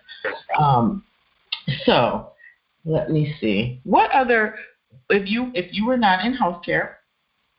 Um, 0.59 1.05
so 1.85 2.33
let 2.85 3.11
me 3.11 3.35
see. 3.41 3.81
What 3.85 4.11
other, 4.11 4.57
if 5.11 5.29
you 5.29 5.51
if 5.55 5.73
you 5.73 5.87
were 5.87 5.97
not 5.97 6.25
in 6.25 6.37
healthcare, 6.37 6.95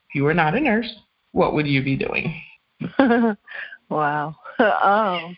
if 0.09 0.15
you 0.15 0.23
were 0.23 0.33
not 0.33 0.55
a 0.55 0.59
nurse, 0.59 0.91
what 1.31 1.53
would 1.53 1.67
you 1.67 1.83
be 1.83 1.95
doing? 1.95 2.41
wow. 3.89 4.35
oh. 4.59 5.31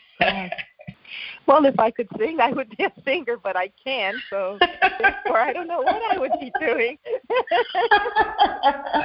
Well, 1.47 1.65
if 1.65 1.79
I 1.79 1.91
could 1.91 2.09
sing, 2.17 2.41
I 2.41 2.51
would 2.51 2.75
be 2.77 2.83
a 2.83 2.91
singer, 3.05 3.37
but 3.41 3.55
I 3.55 3.71
can't, 3.81 4.17
so 4.29 4.57
therefore 4.59 5.39
I 5.39 5.53
don't 5.53 5.67
know 5.67 5.81
what 5.81 6.01
I 6.11 6.17
would 6.19 6.33
be 6.41 6.51
doing. 6.59 6.97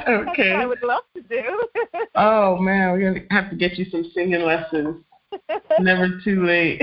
okay. 0.29 0.51
I 0.51 0.65
would 0.65 0.83
love 0.83 1.03
to 1.15 1.21
do. 1.23 1.67
oh 2.15 2.57
man, 2.57 2.91
we're 2.91 3.13
gonna 3.13 3.25
have 3.31 3.49
to 3.49 3.55
get 3.55 3.77
you 3.77 3.85
some 3.89 4.11
singing 4.13 4.41
lessons. 4.41 5.03
Never 5.79 6.19
too 6.23 6.45
late. 6.45 6.81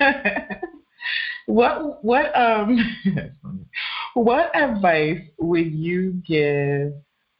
what 1.46 2.04
what 2.04 2.36
um 2.38 2.78
what 4.14 4.54
advice 4.54 5.20
would 5.38 5.72
you 5.72 6.22
give 6.26 6.92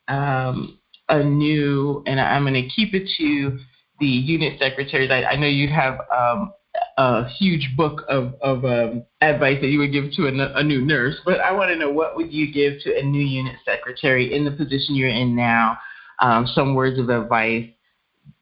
um 0.09 0.79
a 1.11 1.23
new 1.23 2.03
and 2.07 2.19
I'm 2.19 2.45
gonna 2.45 2.69
keep 2.75 2.95
it 2.95 3.09
to 3.19 3.59
the 3.99 4.07
unit 4.07 4.59
secretaries. 4.59 5.11
I, 5.11 5.25
I 5.25 5.37
know 5.37 5.47
you'd 5.47 5.71
have 5.71 5.99
um 6.11 6.55
a 7.01 7.27
huge 7.31 7.71
book 7.79 8.03
of, 8.09 8.35
of 8.43 8.63
um, 8.67 9.03
advice 9.23 9.57
that 9.63 9.69
you 9.69 9.79
would 9.79 9.91
give 9.91 10.13
to 10.13 10.27
a, 10.27 10.59
a 10.59 10.63
new 10.63 10.85
nurse, 10.85 11.17
but 11.25 11.41
I 11.41 11.51
want 11.51 11.71
to 11.71 11.77
know 11.77 11.91
what 11.91 12.15
would 12.15 12.31
you 12.31 12.53
give 12.53 12.75
to 12.83 12.99
a 12.99 13.03
new 13.03 13.25
unit 13.25 13.57
secretary 13.65 14.35
in 14.35 14.45
the 14.45 14.51
position 14.51 14.95
you're 14.95 15.09
in 15.09 15.35
now? 15.35 15.79
Um, 16.19 16.47
some 16.47 16.75
words 16.75 16.99
of 16.99 17.09
advice. 17.09 17.67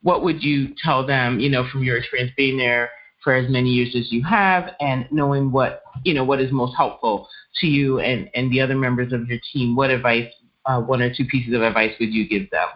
What 0.01 0.23
would 0.23 0.43
you 0.43 0.75
tell 0.83 1.07
them? 1.07 1.39
You 1.39 1.49
know, 1.49 1.69
from 1.71 1.85
your 1.85 1.97
experience 1.97 2.33
being 2.35 2.57
there 2.57 2.89
for 3.23 3.33
as 3.33 3.49
many 3.49 3.69
years 3.69 3.95
as 3.95 4.11
you 4.11 4.23
have, 4.25 4.71
and 4.81 5.07
knowing 5.09 5.53
what 5.53 5.83
you 6.03 6.13
know 6.13 6.25
what 6.25 6.41
is 6.41 6.51
most 6.51 6.75
helpful 6.75 7.29
to 7.61 7.67
you 7.67 7.99
and 7.99 8.29
and 8.35 8.51
the 8.51 8.59
other 8.59 8.75
members 8.75 9.13
of 9.13 9.25
your 9.29 9.39
team. 9.53 9.77
What 9.77 9.89
advice, 9.89 10.27
uh, 10.65 10.81
one 10.81 11.01
or 11.01 11.13
two 11.13 11.23
pieces 11.23 11.53
of 11.53 11.61
advice, 11.61 11.93
would 11.97 12.13
you 12.13 12.27
give 12.27 12.49
them 12.49 12.67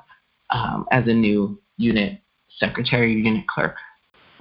um, 0.49 0.85
as 0.91 1.05
a 1.07 1.13
new 1.13 1.61
unit 1.75 2.21
secretary, 2.57 3.13
unit 3.15 3.45
clerk? 3.47 3.75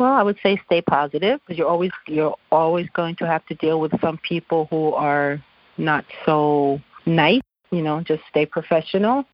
Well, 0.03 0.15
I 0.15 0.25
would 0.25 0.39
say 0.43 0.61
stay 0.67 0.83
positive 0.83 1.39
because 1.39 1.57
you're 1.57 1.69
always 1.69 1.93
you're 2.09 2.35
always 2.51 2.89
going 2.93 3.15
to 3.17 3.25
have 3.25 3.47
to 3.47 3.55
deal 3.55 3.79
with 3.79 3.93
some 4.01 4.19
people 4.19 4.67
who 4.69 4.93
are 4.95 5.41
not 5.79 6.05
so 6.27 6.81
nice. 7.07 7.41
You 7.71 7.83
know, 7.83 8.01
just 8.01 8.25
stay 8.29 8.45
professional. 8.45 9.25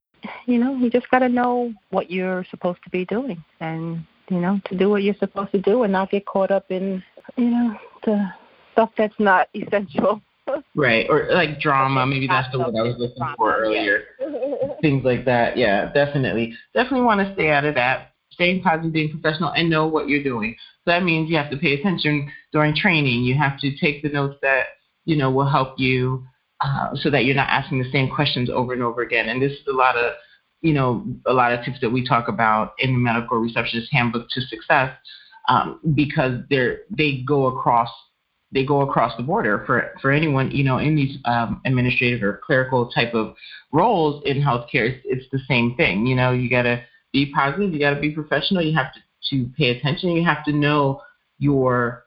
You 0.44 0.58
know, 0.58 0.76
you 0.76 0.90
just 0.90 1.08
got 1.08 1.20
to 1.20 1.28
know 1.30 1.72
what 1.88 2.10
you're 2.10 2.44
supposed 2.50 2.80
to 2.84 2.90
be 2.90 3.06
doing, 3.06 3.42
and 3.60 4.04
you 4.28 4.40
know, 4.40 4.60
to 4.66 4.76
do 4.76 4.90
what 4.90 5.04
you're 5.04 5.14
supposed 5.14 5.52
to 5.52 5.58
do, 5.58 5.84
and 5.84 5.92
not 5.94 6.10
get 6.10 6.26
caught 6.26 6.50
up 6.50 6.70
in 6.70 7.02
you 7.36 7.46
know 7.46 7.74
the 8.04 8.28
stuff 8.72 8.90
that's 8.98 9.18
not 9.18 9.48
essential. 9.54 10.20
right, 10.74 11.06
or 11.08 11.30
like 11.32 11.60
drama. 11.60 12.04
Maybe 12.04 12.26
that's 12.26 12.52
the 12.52 12.58
word 12.58 12.76
I 12.76 12.82
was 12.82 12.96
looking 12.98 13.34
for 13.38 13.56
earlier. 13.56 14.02
Things 14.82 15.02
like 15.02 15.24
that. 15.24 15.56
Yeah, 15.56 15.90
definitely. 15.94 16.54
Definitely 16.74 17.06
want 17.06 17.26
to 17.26 17.32
stay 17.32 17.48
out 17.48 17.64
of 17.64 17.74
that. 17.76 18.07
Staying 18.38 18.62
positive, 18.62 18.92
being 18.92 19.10
professional, 19.10 19.50
and 19.50 19.68
know 19.68 19.86
what 19.86 20.08
you're 20.08 20.22
doing. 20.22 20.54
So 20.84 20.92
that 20.92 21.02
means 21.02 21.28
you 21.28 21.36
have 21.36 21.50
to 21.50 21.56
pay 21.56 21.74
attention 21.74 22.30
during 22.52 22.74
training. 22.74 23.24
You 23.24 23.36
have 23.36 23.58
to 23.60 23.76
take 23.76 24.02
the 24.02 24.08
notes 24.08 24.36
that 24.42 24.66
you 25.04 25.16
know 25.16 25.30
will 25.30 25.48
help 25.48 25.74
you, 25.78 26.24
uh, 26.60 26.90
so 26.94 27.10
that 27.10 27.24
you're 27.24 27.34
not 27.34 27.48
asking 27.48 27.82
the 27.82 27.90
same 27.90 28.08
questions 28.08 28.48
over 28.48 28.72
and 28.72 28.82
over 28.82 29.02
again. 29.02 29.28
And 29.28 29.42
this 29.42 29.52
is 29.52 29.66
a 29.68 29.72
lot 29.72 29.96
of 29.96 30.12
you 30.60 30.72
know, 30.72 31.04
a 31.26 31.32
lot 31.32 31.52
of 31.52 31.64
tips 31.64 31.78
that 31.80 31.90
we 31.90 32.06
talk 32.06 32.28
about 32.28 32.72
in 32.78 32.92
the 32.92 32.98
medical 32.98 33.38
receptionist 33.38 33.92
handbook 33.92 34.28
to 34.30 34.40
success 34.40 34.96
um, 35.48 35.80
because 35.94 36.40
they're 36.50 36.80
they 36.90 37.22
go 37.26 37.46
across 37.46 37.88
they 38.50 38.64
go 38.64 38.80
across 38.80 39.16
the 39.16 39.22
border 39.22 39.62
for 39.66 39.92
for 40.00 40.10
anyone 40.10 40.50
you 40.50 40.64
know 40.64 40.78
in 40.78 40.96
these 40.96 41.18
um, 41.26 41.60
administrative 41.64 42.22
or 42.22 42.40
clerical 42.44 42.90
type 42.90 43.14
of 43.14 43.34
roles 43.72 44.22
in 44.26 44.42
healthcare. 44.42 44.94
It's, 44.94 45.00
it's 45.04 45.26
the 45.30 45.40
same 45.48 45.74
thing. 45.76 46.06
You 46.06 46.16
know, 46.16 46.32
you 46.32 46.50
got 46.50 46.62
to 46.62 46.82
be 47.12 47.32
positive, 47.32 47.72
you 47.72 47.78
got 47.78 47.94
to 47.94 48.00
be 48.00 48.10
professional, 48.10 48.62
you 48.62 48.76
have 48.76 48.92
to 48.94 49.00
to 49.30 49.50
pay 49.56 49.70
attention, 49.70 50.10
you 50.10 50.24
have 50.24 50.44
to 50.44 50.52
know 50.52 51.02
your 51.38 52.04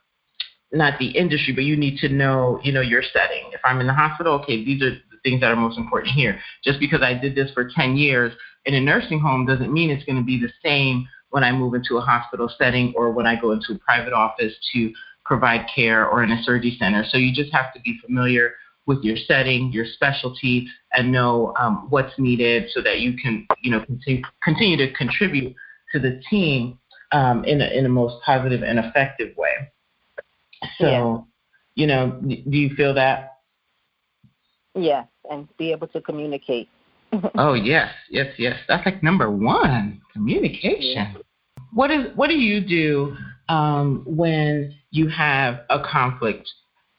not 0.73 0.97
the 0.99 1.09
industry, 1.09 1.53
but 1.53 1.65
you 1.65 1.75
need 1.75 1.97
to 1.97 2.07
know, 2.07 2.59
you 2.63 2.71
know, 2.71 2.81
your 2.81 3.01
setting. 3.01 3.49
If 3.51 3.59
I'm 3.65 3.81
in 3.81 3.87
the 3.87 3.93
hospital, 3.93 4.35
okay, 4.35 4.63
these 4.63 4.81
are 4.81 4.91
the 4.91 5.17
things 5.21 5.41
that 5.41 5.51
are 5.51 5.55
most 5.55 5.77
important 5.77 6.13
here. 6.13 6.39
Just 6.63 6.79
because 6.79 7.01
I 7.01 7.13
did 7.13 7.35
this 7.35 7.51
for 7.51 7.69
10 7.69 7.97
years 7.97 8.31
in 8.65 8.73
a 8.75 8.79
nursing 8.79 9.19
home 9.19 9.45
doesn't 9.45 9.71
mean 9.71 9.89
it's 9.89 10.05
going 10.05 10.17
to 10.17 10.23
be 10.23 10.39
the 10.39 10.51
same 10.63 11.07
when 11.31 11.43
I 11.43 11.51
move 11.51 11.73
into 11.73 11.97
a 11.97 12.01
hospital 12.01 12.49
setting 12.57 12.93
or 12.95 13.11
when 13.11 13.27
I 13.27 13.39
go 13.39 13.51
into 13.51 13.73
a 13.73 13.79
private 13.79 14.13
office 14.13 14.53
to 14.73 14.93
provide 15.25 15.65
care 15.73 16.07
or 16.07 16.23
in 16.23 16.31
a 16.31 16.41
surgery 16.43 16.75
center. 16.79 17.03
So 17.09 17.17
you 17.17 17.33
just 17.33 17.53
have 17.53 17.73
to 17.73 17.79
be 17.81 17.99
familiar 18.03 18.53
with 18.87 19.03
your 19.03 19.17
setting, 19.17 19.71
your 19.71 19.85
specialty, 19.85 20.67
and 20.93 21.11
know 21.11 21.53
um, 21.59 21.87
what's 21.89 22.13
needed 22.17 22.69
so 22.73 22.81
that 22.81 22.99
you 22.99 23.13
can, 23.17 23.47
you 23.61 23.71
know, 23.71 23.83
continue, 23.85 24.21
continue 24.43 24.77
to 24.77 24.91
contribute 24.93 25.55
to 25.93 25.99
the 25.99 26.21
team 26.29 26.79
um, 27.11 27.43
in 27.45 27.61
a, 27.61 27.67
in 27.67 27.85
a 27.85 27.89
most 27.89 28.21
positive 28.23 28.63
and 28.63 28.79
effective 28.79 29.35
way. 29.37 29.53
So, 30.79 30.87
yeah. 30.87 31.17
you 31.75 31.87
know, 31.87 32.19
do 32.21 32.57
you 32.57 32.75
feel 32.75 32.93
that? 32.95 33.37
Yes, 34.73 35.07
and 35.29 35.47
be 35.57 35.71
able 35.71 35.87
to 35.87 36.01
communicate. 36.01 36.69
oh 37.37 37.53
yes, 37.53 37.91
yes, 38.09 38.33
yes. 38.37 38.57
That's 38.67 38.85
like 38.85 39.03
number 39.03 39.29
one, 39.29 40.01
communication. 40.13 40.79
Yeah. 40.81 41.13
What 41.73 41.91
is 41.91 42.07
what 42.15 42.29
do 42.29 42.35
you 42.35 42.61
do 42.61 43.15
um, 43.49 44.03
when 44.05 44.73
you 44.91 45.09
have 45.09 45.61
a 45.69 45.79
conflict 45.79 46.49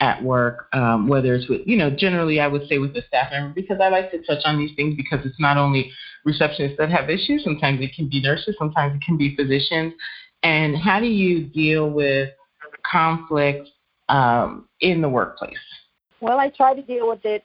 at 0.03 0.21
work, 0.21 0.67
um, 0.73 1.07
whether 1.07 1.33
it's 1.33 1.49
with, 1.49 1.61
you 1.65 1.77
know, 1.77 1.89
generally 1.89 2.41
I 2.41 2.49
would 2.49 2.67
say 2.67 2.79
with 2.79 2.93
the 2.93 3.03
staff 3.07 3.31
member, 3.31 3.55
because 3.55 3.79
I 3.81 3.89
like 3.89 4.11
to 4.11 4.21
touch 4.25 4.43
on 4.45 4.59
these 4.59 4.75
things 4.75 4.97
because 4.97 5.25
it's 5.25 5.39
not 5.39 5.57
only 5.57 5.93
receptionists 6.27 6.77
that 6.79 6.91
have 6.91 7.09
issues, 7.09 7.45
sometimes 7.45 7.81
it 7.81 7.93
can 7.95 8.09
be 8.09 8.21
nurses, 8.21 8.57
sometimes 8.59 8.97
it 8.97 9.03
can 9.03 9.17
be 9.17 9.37
physicians. 9.37 9.95
And 10.43 10.77
how 10.77 10.99
do 10.99 11.07
you 11.07 11.47
deal 11.47 11.89
with 11.89 12.31
conflict 12.85 13.69
um, 14.09 14.69
in 14.81 15.03
the 15.03 15.09
workplace? 15.09 15.55
Well, 16.21 16.41
I 16.41 16.51
try 16.51 16.75
to 16.75 16.83
deal 16.83 17.09
with 17.09 17.25
it 17.25 17.45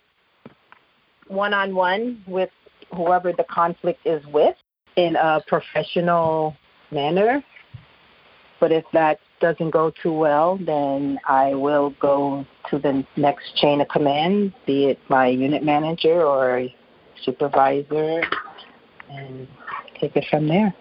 one 1.28 1.54
on 1.54 1.76
one 1.76 2.24
with 2.26 2.50
whoever 2.96 3.34
the 3.34 3.46
conflict 3.52 4.00
is 4.04 4.26
with 4.34 4.56
in 4.96 5.16
a 5.16 5.44
professional 5.46 6.56
manner. 6.90 7.44
But 8.60 8.72
if 8.72 8.86
that 8.94 9.20
doesn't 9.40 9.70
go 9.70 9.92
too 10.02 10.14
well, 10.14 10.58
then 10.66 11.20
I 11.28 11.54
will 11.54 11.94
go 12.00 12.46
to 12.70 12.80
the 12.80 13.06
next 13.16 13.56
chain 13.56 13.82
of 13.82 13.88
command, 13.88 14.54
be 14.66 14.86
it 14.86 15.00
my 15.10 15.28
unit 15.28 15.64
manager 15.64 16.26
or 16.26 16.68
supervisor, 17.24 18.24
and 19.10 19.48
take 20.00 20.16
it 20.16 20.26
from 20.30 20.48
there. 20.48 20.74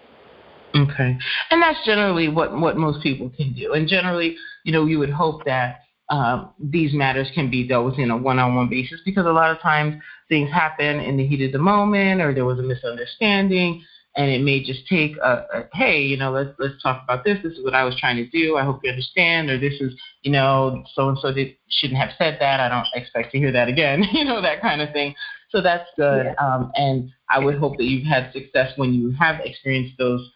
Okay, 0.75 1.17
and 1.49 1.61
that's 1.61 1.79
generally 1.85 2.27
what 2.27 2.57
what 2.59 2.77
most 2.77 3.01
people 3.01 3.31
can 3.35 3.53
do. 3.53 3.73
And 3.73 3.87
generally, 3.87 4.35
you 4.63 4.71
know, 4.71 4.85
you 4.85 4.99
would 4.99 5.09
hope 5.09 5.45
that 5.45 5.79
um, 6.09 6.51
these 6.59 6.93
matters 6.93 7.27
can 7.33 7.49
be 7.49 7.67
dealt 7.67 7.85
with 7.85 7.99
in 7.99 8.11
a 8.11 8.17
one-on-one 8.17 8.69
basis 8.69 9.01
because 9.03 9.25
a 9.25 9.31
lot 9.31 9.51
of 9.51 9.59
times 9.59 10.01
things 10.29 10.49
happen 10.51 10.99
in 10.99 11.17
the 11.17 11.25
heat 11.25 11.45
of 11.45 11.51
the 11.51 11.59
moment 11.59 12.21
or 12.21 12.33
there 12.33 12.45
was 12.45 12.59
a 12.59 12.63
misunderstanding 12.63 13.83
and 14.17 14.31
it 14.31 14.41
may 14.41 14.63
just 14.63 14.87
take 14.87 15.15
a, 15.17 15.45
a 15.53 15.63
hey 15.73 16.01
you 16.01 16.17
know 16.17 16.31
let's 16.31 16.49
let's 16.59 16.81
talk 16.81 17.03
about 17.03 17.23
this. 17.23 17.37
This 17.43 17.53
is 17.53 17.63
what 17.63 17.75
i 17.75 17.83
was 17.83 17.95
trying 17.99 18.17
to 18.17 18.27
do. 18.27 18.57
I 18.57 18.65
hope 18.65 18.81
you 18.83 18.89
understand. 18.89 19.49
Or 19.49 19.59
this 19.59 19.79
is 19.79 19.93
you 20.23 20.31
know 20.31 20.83
so 20.93 21.09
and 21.09 21.17
so 21.19 21.31
did 21.31 21.55
shouldn't 21.69 21.99
have 21.99 22.09
said 22.17 22.37
that. 22.39 22.59
I 22.59 22.67
don't 22.67 22.87
expect 22.93 23.31
to 23.31 23.37
hear 23.37 23.51
that 23.51 23.69
again 23.69 24.03
you 24.11 24.25
know 24.25 24.41
that 24.41 24.61
kind 24.61 24.81
of 24.81 24.91
thing. 24.91 25.15
So 25.51 25.61
that's 25.61 25.87
good. 25.95 26.25
Yeah. 26.25 26.33
um, 26.45 26.71
and 26.75 27.09
i 27.29 27.39
would 27.39 27.57
hope 27.57 27.77
that 27.77 27.85
you've 27.85 28.05
had 28.05 28.33
success 28.33 28.71
when 28.75 28.93
you 28.93 29.11
have 29.11 29.39
experienced 29.45 29.97
those 29.97 30.29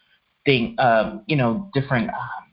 thing 0.44 0.76
um, 0.78 1.22
you 1.26 1.36
know 1.36 1.68
different 1.74 2.08
um, 2.08 2.44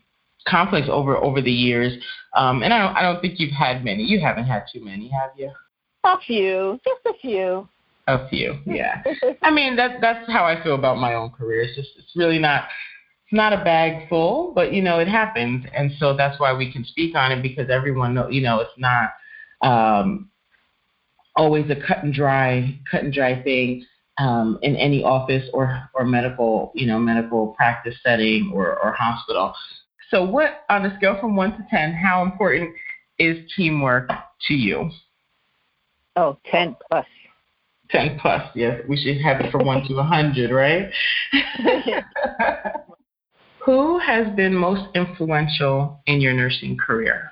conflicts 0.48 0.90
over 0.92 1.16
over 1.16 1.42
the 1.42 1.52
years. 1.52 1.94
Um, 2.36 2.64
and 2.64 2.74
i 2.74 2.80
don't 2.80 2.96
i 2.98 3.02
don't 3.02 3.22
think 3.22 3.40
you've 3.40 3.54
had 3.54 3.86
many. 3.86 4.04
You 4.04 4.20
haven't 4.20 4.46
had 4.46 4.64
too 4.74 4.84
many 4.84 5.10
have 5.10 5.32
you? 5.38 5.52
A 6.06 6.18
few, 6.26 6.80
just 6.86 7.02
a 7.06 7.20
few. 7.20 7.68
A 8.10 8.28
few, 8.28 8.58
yeah. 8.66 9.04
I 9.44 9.52
mean, 9.52 9.76
that's 9.76 9.94
that's 10.02 10.28
how 10.32 10.44
I 10.44 10.64
feel 10.64 10.74
about 10.74 10.98
my 10.98 11.14
own 11.14 11.30
career. 11.30 11.62
It's 11.62 11.76
just 11.76 11.90
it's 11.96 12.16
really 12.16 12.40
not 12.40 12.64
it's 13.26 13.34
not 13.34 13.54
a 13.54 13.64
bag 13.64 14.10
full, 14.10 14.52
but 14.56 14.74
you 14.74 14.82
know 14.82 14.98
it 14.98 15.08
happens, 15.08 15.64
and 15.76 15.92
so 16.00 16.18
that's 16.18 16.40
why 16.40 16.52
we 16.52 16.72
can 16.74 16.84
speak 16.84 17.16
on 17.16 17.32
it 17.32 17.44
because 17.44 17.70
everyone 17.70 18.16
know 18.16 18.28
you 18.28 18.42
know 18.42 18.62
it's 18.62 18.72
not 18.80 19.12
um, 19.62 20.32
always 21.36 21.70
a 21.70 21.76
cut 21.76 22.04
and 22.04 22.16
dry 22.16 22.80
cut 22.90 23.04
and 23.04 23.14
dry 23.14 23.40
thing 23.44 23.86
um, 24.18 24.58
in 24.64 24.76
any 24.76 25.04
office 25.04 25.48
or 25.54 25.88
or 25.94 26.04
medical 26.04 26.72
you 26.74 26.88
know 26.88 26.98
medical 26.98 27.50
practice 27.50 27.96
setting 28.04 28.52
or 28.56 28.76
or 28.84 28.92
hospital. 28.94 29.54
So, 30.10 30.24
what 30.24 30.64
on 30.72 30.84
a 30.88 30.98
scale 30.98 31.16
from 31.22 31.36
one 31.36 31.52
to 31.52 31.68
ten, 31.70 31.94
how 31.94 32.24
important 32.24 32.72
is 33.20 33.38
teamwork 33.56 34.10
to 34.48 34.56
you? 34.56 34.90
Oh, 36.16 36.38
10 36.52 36.76
plus. 36.90 37.06
10 37.92 38.20
plus, 38.20 38.42
yes. 38.56 38.82
We 38.88 38.98
should 38.98 39.22
have 39.22 39.42
it 39.42 39.52
from 39.52 39.66
1 39.66 39.88
to 39.88 39.96
100, 39.96 40.52
right? 40.52 40.92
Who 43.66 44.00
has 44.00 44.28
been 44.36 44.56
most 44.56 44.86
influential 44.96 46.02
in 46.06 46.22
your 46.22 46.34
nursing 46.34 46.78
career? 46.78 47.32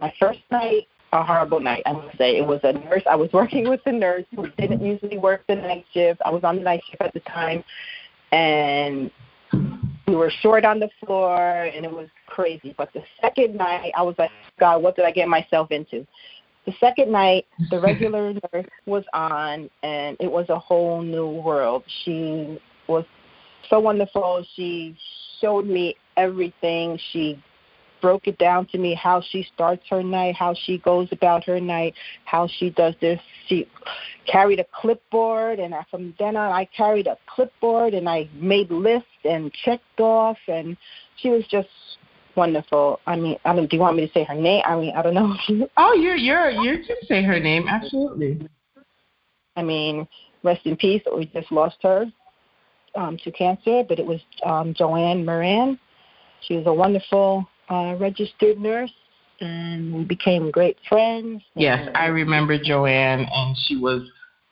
My 0.00 0.12
first 0.18 0.40
night, 0.50 0.86
a 1.12 1.22
horrible 1.22 1.60
night, 1.60 1.82
I 1.86 1.92
must 1.92 2.16
say. 2.16 2.36
It 2.38 2.46
was 2.46 2.60
a 2.64 2.72
nurse. 2.72 3.02
I 3.10 3.16
was 3.16 3.30
working 3.34 3.68
with 3.68 3.80
a 3.86 3.92
nurse 3.92 4.24
who 4.34 4.48
didn't 4.58 4.84
usually 4.84 5.18
work 5.18 5.42
the 5.46 5.56
night 5.56 5.84
shift. 5.92 6.20
I 6.24 6.30
was 6.30 6.44
on 6.44 6.56
the 6.56 6.62
night 6.62 6.82
shift 6.88 7.02
at 7.02 7.12
the 7.12 7.20
time, 7.20 7.62
and 8.30 9.10
we 10.06 10.16
were 10.16 10.32
short 10.40 10.64
on 10.64 10.80
the 10.80 10.88
floor, 11.04 11.64
and 11.64 11.84
it 11.84 11.92
was 11.92 12.08
crazy. 12.26 12.74
But 12.76 12.92
the 12.92 13.02
second 13.20 13.54
night, 13.54 13.92
I 13.96 14.02
was 14.02 14.14
like, 14.18 14.30
God, 14.58 14.82
what 14.82 14.96
did 14.96 15.04
I 15.04 15.10
get 15.10 15.28
myself 15.28 15.70
into? 15.70 16.06
The 16.66 16.72
second 16.78 17.10
night, 17.10 17.46
the 17.70 17.80
regular 17.82 18.32
nurse 18.32 18.66
was 18.86 19.04
on, 19.12 19.68
and 19.82 20.16
it 20.20 20.30
was 20.30 20.48
a 20.48 20.58
whole 20.58 21.02
new 21.02 21.28
world. 21.28 21.84
She 22.04 22.60
was 22.88 23.04
so 23.68 23.80
wonderful. 23.80 24.44
She 24.54 24.96
showed 25.40 25.66
me 25.66 25.96
everything. 26.16 26.98
She 27.12 27.42
broke 28.02 28.26
it 28.26 28.36
down 28.36 28.66
to 28.66 28.78
me 28.78 28.94
how 28.94 29.22
she 29.30 29.46
starts 29.54 29.82
her 29.88 30.02
night, 30.02 30.34
how 30.34 30.52
she 30.52 30.78
goes 30.78 31.08
about 31.12 31.44
her 31.44 31.60
night, 31.60 31.94
how 32.24 32.48
she 32.58 32.68
does 32.70 32.94
this. 33.00 33.20
She 33.46 33.66
carried 34.26 34.58
a 34.58 34.66
clipboard, 34.74 35.60
and 35.60 35.72
from 35.90 36.12
then 36.18 36.36
on, 36.36 36.52
I 36.52 36.66
carried 36.76 37.06
a 37.06 37.16
clipboard 37.26 37.94
and 37.94 38.08
I 38.08 38.28
made 38.34 38.70
lists 38.70 39.06
and 39.24 39.52
checked 39.64 40.00
off, 40.00 40.36
and 40.48 40.76
she 41.16 41.30
was 41.30 41.44
just 41.48 41.68
wonderful. 42.36 43.00
I 43.06 43.16
mean, 43.16 43.36
I 43.44 43.54
don't. 43.54 43.68
Do 43.68 43.76
you 43.76 43.82
want 43.82 43.96
me 43.96 44.06
to 44.06 44.12
say 44.12 44.24
her 44.24 44.34
name? 44.34 44.62
I 44.66 44.76
mean, 44.76 44.94
I 44.96 45.02
don't 45.02 45.14
know. 45.14 45.34
oh, 45.76 45.92
you're 45.94 46.16
you're 46.16 46.50
you 46.50 46.84
can 46.84 46.96
say 47.06 47.22
her 47.22 47.38
name. 47.38 47.66
Absolutely. 47.68 48.48
I 49.56 49.62
mean, 49.62 50.08
rest 50.42 50.64
in 50.64 50.76
peace. 50.76 51.02
We 51.14 51.26
just 51.26 51.52
lost 51.52 51.76
her 51.82 52.06
um, 52.94 53.18
to 53.24 53.30
cancer, 53.32 53.82
but 53.88 53.98
it 53.98 54.06
was 54.06 54.20
um, 54.44 54.74
Joanne 54.74 55.24
Moran. 55.24 55.78
She 56.46 56.56
was 56.56 56.66
a 56.66 56.72
wonderful 56.72 57.46
uh, 57.68 57.96
registered 57.98 58.58
nurse, 58.58 58.92
and 59.40 59.94
we 59.94 60.04
became 60.04 60.50
great 60.50 60.76
friends. 60.88 61.42
Yes, 61.54 61.88
I 61.94 62.06
remember 62.06 62.58
Joanne, 62.58 63.26
and 63.30 63.56
she 63.66 63.76
was 63.76 64.02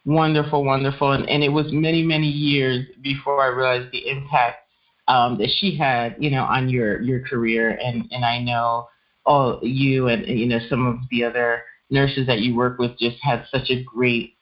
wonderful, 0.05 0.65
wonderful, 0.65 1.13
and, 1.13 1.29
and 1.29 1.43
it 1.43 1.49
was 1.49 1.67
many, 1.71 2.03
many 2.03 2.29
years 2.29 2.87
before 3.03 3.43
I 3.43 3.49
realized 3.49 3.93
the 3.93 4.09
impact 4.09 4.70
um, 5.11 5.39
that 5.39 5.51
she 5.59 5.77
had, 5.77 6.15
you 6.21 6.31
know, 6.31 6.45
on 6.45 6.69
your 6.69 7.03
your 7.03 7.21
career, 7.21 7.71
and 7.83 8.09
and 8.13 8.25
I 8.25 8.39
know 8.39 8.89
all 9.27 9.59
you 9.61 10.07
and 10.07 10.25
you 10.27 10.47
know 10.47 10.61
some 10.69 10.87
of 10.87 10.99
the 11.11 11.25
other 11.25 11.65
nurses 11.91 12.29
that 12.29 12.39
you 12.39 12.55
work 12.55 12.79
with 12.79 12.97
just 12.97 13.17
had 13.21 13.45
such 13.51 13.71
a 13.71 13.83
great 13.83 14.35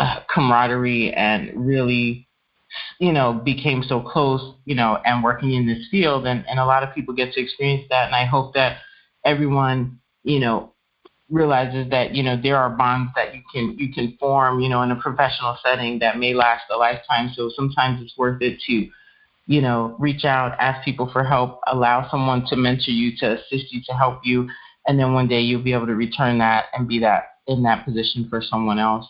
uh, 0.00 0.18
camaraderie 0.28 1.14
and 1.14 1.52
really 1.54 2.26
you 2.98 3.12
know 3.12 3.32
became 3.44 3.84
so 3.84 4.00
close 4.00 4.56
you 4.64 4.74
know 4.74 4.98
and 5.04 5.22
working 5.22 5.52
in 5.54 5.64
this 5.64 5.86
field. 5.92 6.26
And 6.26 6.44
and 6.48 6.58
a 6.58 6.66
lot 6.66 6.82
of 6.82 6.92
people 6.92 7.14
get 7.14 7.32
to 7.34 7.40
experience 7.40 7.84
that. 7.90 8.06
And 8.06 8.16
i 8.16 8.24
hope 8.24 8.52
that 8.54 8.78
everyone 9.24 10.00
you 10.24 10.40
know 10.40 10.72
realizes 11.30 11.88
that 11.90 12.16
you 12.16 12.24
know 12.24 12.36
there 12.42 12.56
are 12.56 12.70
bonds 12.70 13.12
that 13.14 13.32
you 13.32 13.42
can 13.52 13.78
you 13.78 13.92
can 13.92 14.16
form 14.18 14.58
you 14.58 14.68
know 14.68 14.82
in 14.82 14.90
a 14.90 14.96
professional 14.96 15.56
setting 15.64 16.00
that 16.00 16.18
may 16.18 16.34
last 16.34 16.64
a 16.72 16.76
lifetime. 16.76 17.30
So 17.36 17.48
sometimes 17.54 18.02
it's 18.02 18.18
worth 18.18 18.42
it 18.42 18.58
to 18.66 18.90
you 19.46 19.60
know 19.60 19.96
reach 19.98 20.24
out 20.24 20.56
ask 20.58 20.84
people 20.84 21.10
for 21.12 21.24
help 21.24 21.60
allow 21.66 22.08
someone 22.10 22.44
to 22.46 22.56
mentor 22.56 22.90
you 22.90 23.16
to 23.16 23.34
assist 23.34 23.72
you 23.72 23.80
to 23.84 23.92
help 23.92 24.20
you 24.24 24.48
and 24.86 24.98
then 24.98 25.12
one 25.12 25.28
day 25.28 25.40
you'll 25.40 25.62
be 25.62 25.72
able 25.72 25.86
to 25.86 25.94
return 25.94 26.38
that 26.38 26.66
and 26.74 26.88
be 26.88 26.98
that 26.98 27.24
in 27.46 27.62
that 27.62 27.84
position 27.84 28.26
for 28.28 28.42
someone 28.42 28.78
else 28.78 29.06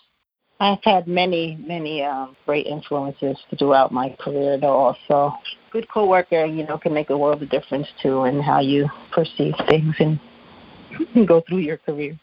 I've 0.61 0.83
had 0.85 1.09
many, 1.09 1.59
many 1.67 2.03
um, 2.03 2.37
great 2.47 2.67
influences 2.67 3.37
throughout 3.59 3.93
my 3.93 4.17
career, 4.21 4.57
though. 4.59 4.73
Also, 4.73 5.35
good 5.73 5.89
coworker, 5.91 6.45
you 6.45 6.65
know, 6.65 6.79
can 6.79 6.95
make 6.95 7.11
a 7.11 7.19
world 7.19 7.43
of 7.43 7.51
difference 7.51 7.89
too 8.01 8.25
in 8.25 8.41
how 8.41 8.61
you 8.61 8.89
perceive 9.13 9.55
things 9.69 9.95
and 9.99 10.19
go 11.27 11.43
through 11.49 11.59
your 11.59 11.79
career. 11.79 12.19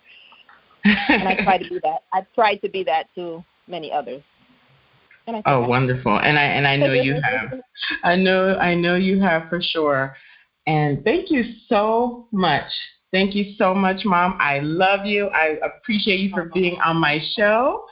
and 0.86 1.28
I 1.28 1.44
try 1.44 1.58
to 1.58 1.70
be 1.70 1.80
that. 1.84 2.04
I've 2.14 2.26
tried 2.34 2.58
to 2.58 2.70
be 2.70 2.84
that 2.86 3.08
to 3.16 3.44
many 3.68 3.92
others. 3.92 4.24
Oh, 5.46 5.68
wonderful! 5.68 6.18
And 6.20 6.38
I 6.38 6.44
and 6.44 6.68
I 6.68 6.76
know 6.76 6.94
you 6.94 7.14
have. 7.22 7.62
I 8.04 8.16
know 8.16 8.56
I 8.56 8.76
know 8.76 8.96
you 8.96 9.20
have 9.22 9.50
for 9.50 9.62
sure. 9.62 10.16
And 10.68 11.04
thank 11.04 11.32
you 11.32 11.44
so 11.68 12.28
much. 12.32 12.72
Thank 13.12 13.36
you 13.36 13.56
so 13.58 13.74
much, 13.74 14.06
Mom. 14.06 14.38
I 14.40 14.60
love 14.60 15.06
you. 15.06 15.28
I 15.28 15.58
appreciate 15.64 16.20
you 16.20 16.30
for 16.30 16.46
being 16.46 16.80
on 16.80 16.98
my 16.98 17.20
show. 17.36 17.86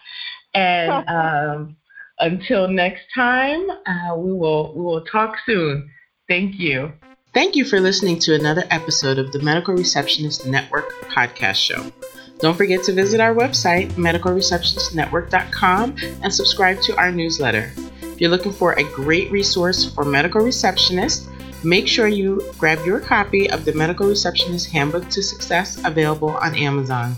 And 0.54 0.92
um, 1.10 1.78
until 2.20 2.68
next 2.68 3.04
time, 3.14 3.70
uh, 3.70 4.16
we 4.16 4.34
will 4.34 4.74
we 4.76 4.82
will 4.82 5.06
talk 5.06 5.36
soon. 5.46 5.90
Thank 6.28 6.60
you. 6.60 6.94
Thank 7.34 7.56
you 7.56 7.64
for 7.64 7.80
listening 7.80 8.20
to 8.20 8.34
another 8.34 8.64
episode 8.72 9.20
of 9.20 9.32
the 9.32 9.40
Medical 9.40 9.76
Receptionist 9.76 10.48
Network 10.48 10.90
podcast 11.04 11.56
show. 11.56 11.92
Don't 12.40 12.56
forget 12.56 12.84
to 12.84 12.94
visit 12.94 13.20
our 13.20 13.36
website, 13.36 13.90
medicalreceptionistnetwork.com, 13.92 15.96
and 16.24 16.34
subscribe 16.34 16.82
to 16.82 16.98
our 16.98 17.12
newsletter. 17.12 17.72
If 18.02 18.22
you're 18.22 18.30
looking 18.30 18.54
for 18.54 18.74
a 18.74 18.84
great 18.84 19.32
resource 19.32 19.94
for 19.94 20.06
medical 20.06 20.42
receptionists, 20.42 21.28
make 21.64 21.88
sure 21.88 22.08
you 22.08 22.42
grab 22.58 22.86
your 22.86 23.00
copy 23.00 23.50
of 23.50 23.66
the 23.66 23.74
Medical 23.74 24.08
Receptionist 24.08 24.70
Handbook 24.70 25.10
to 25.10 25.22
Success 25.22 25.82
available 25.86 26.32
on 26.32 26.56
Amazon. 26.56 27.16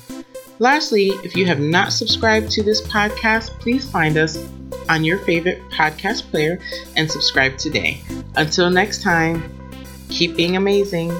Lastly, 0.60 1.10
if 1.24 1.36
you 1.36 1.46
have 1.46 1.60
not 1.60 1.94
subscribed 1.94 2.52
to 2.52 2.64
this 2.64 2.82
podcast, 2.82 3.50
please 3.60 3.90
find 3.90 4.18
us 4.18 4.38
on 4.90 5.04
your 5.04 5.20
favorite 5.20 5.62
podcast 5.70 6.30
player 6.30 6.60
and 6.96 7.10
subscribe 7.10 7.58
today. 7.58 8.02
Until 8.36 8.70
next 8.70 9.02
time, 9.02 9.44
Keep 10.12 10.36
being 10.36 10.58
amazing. 10.58 11.14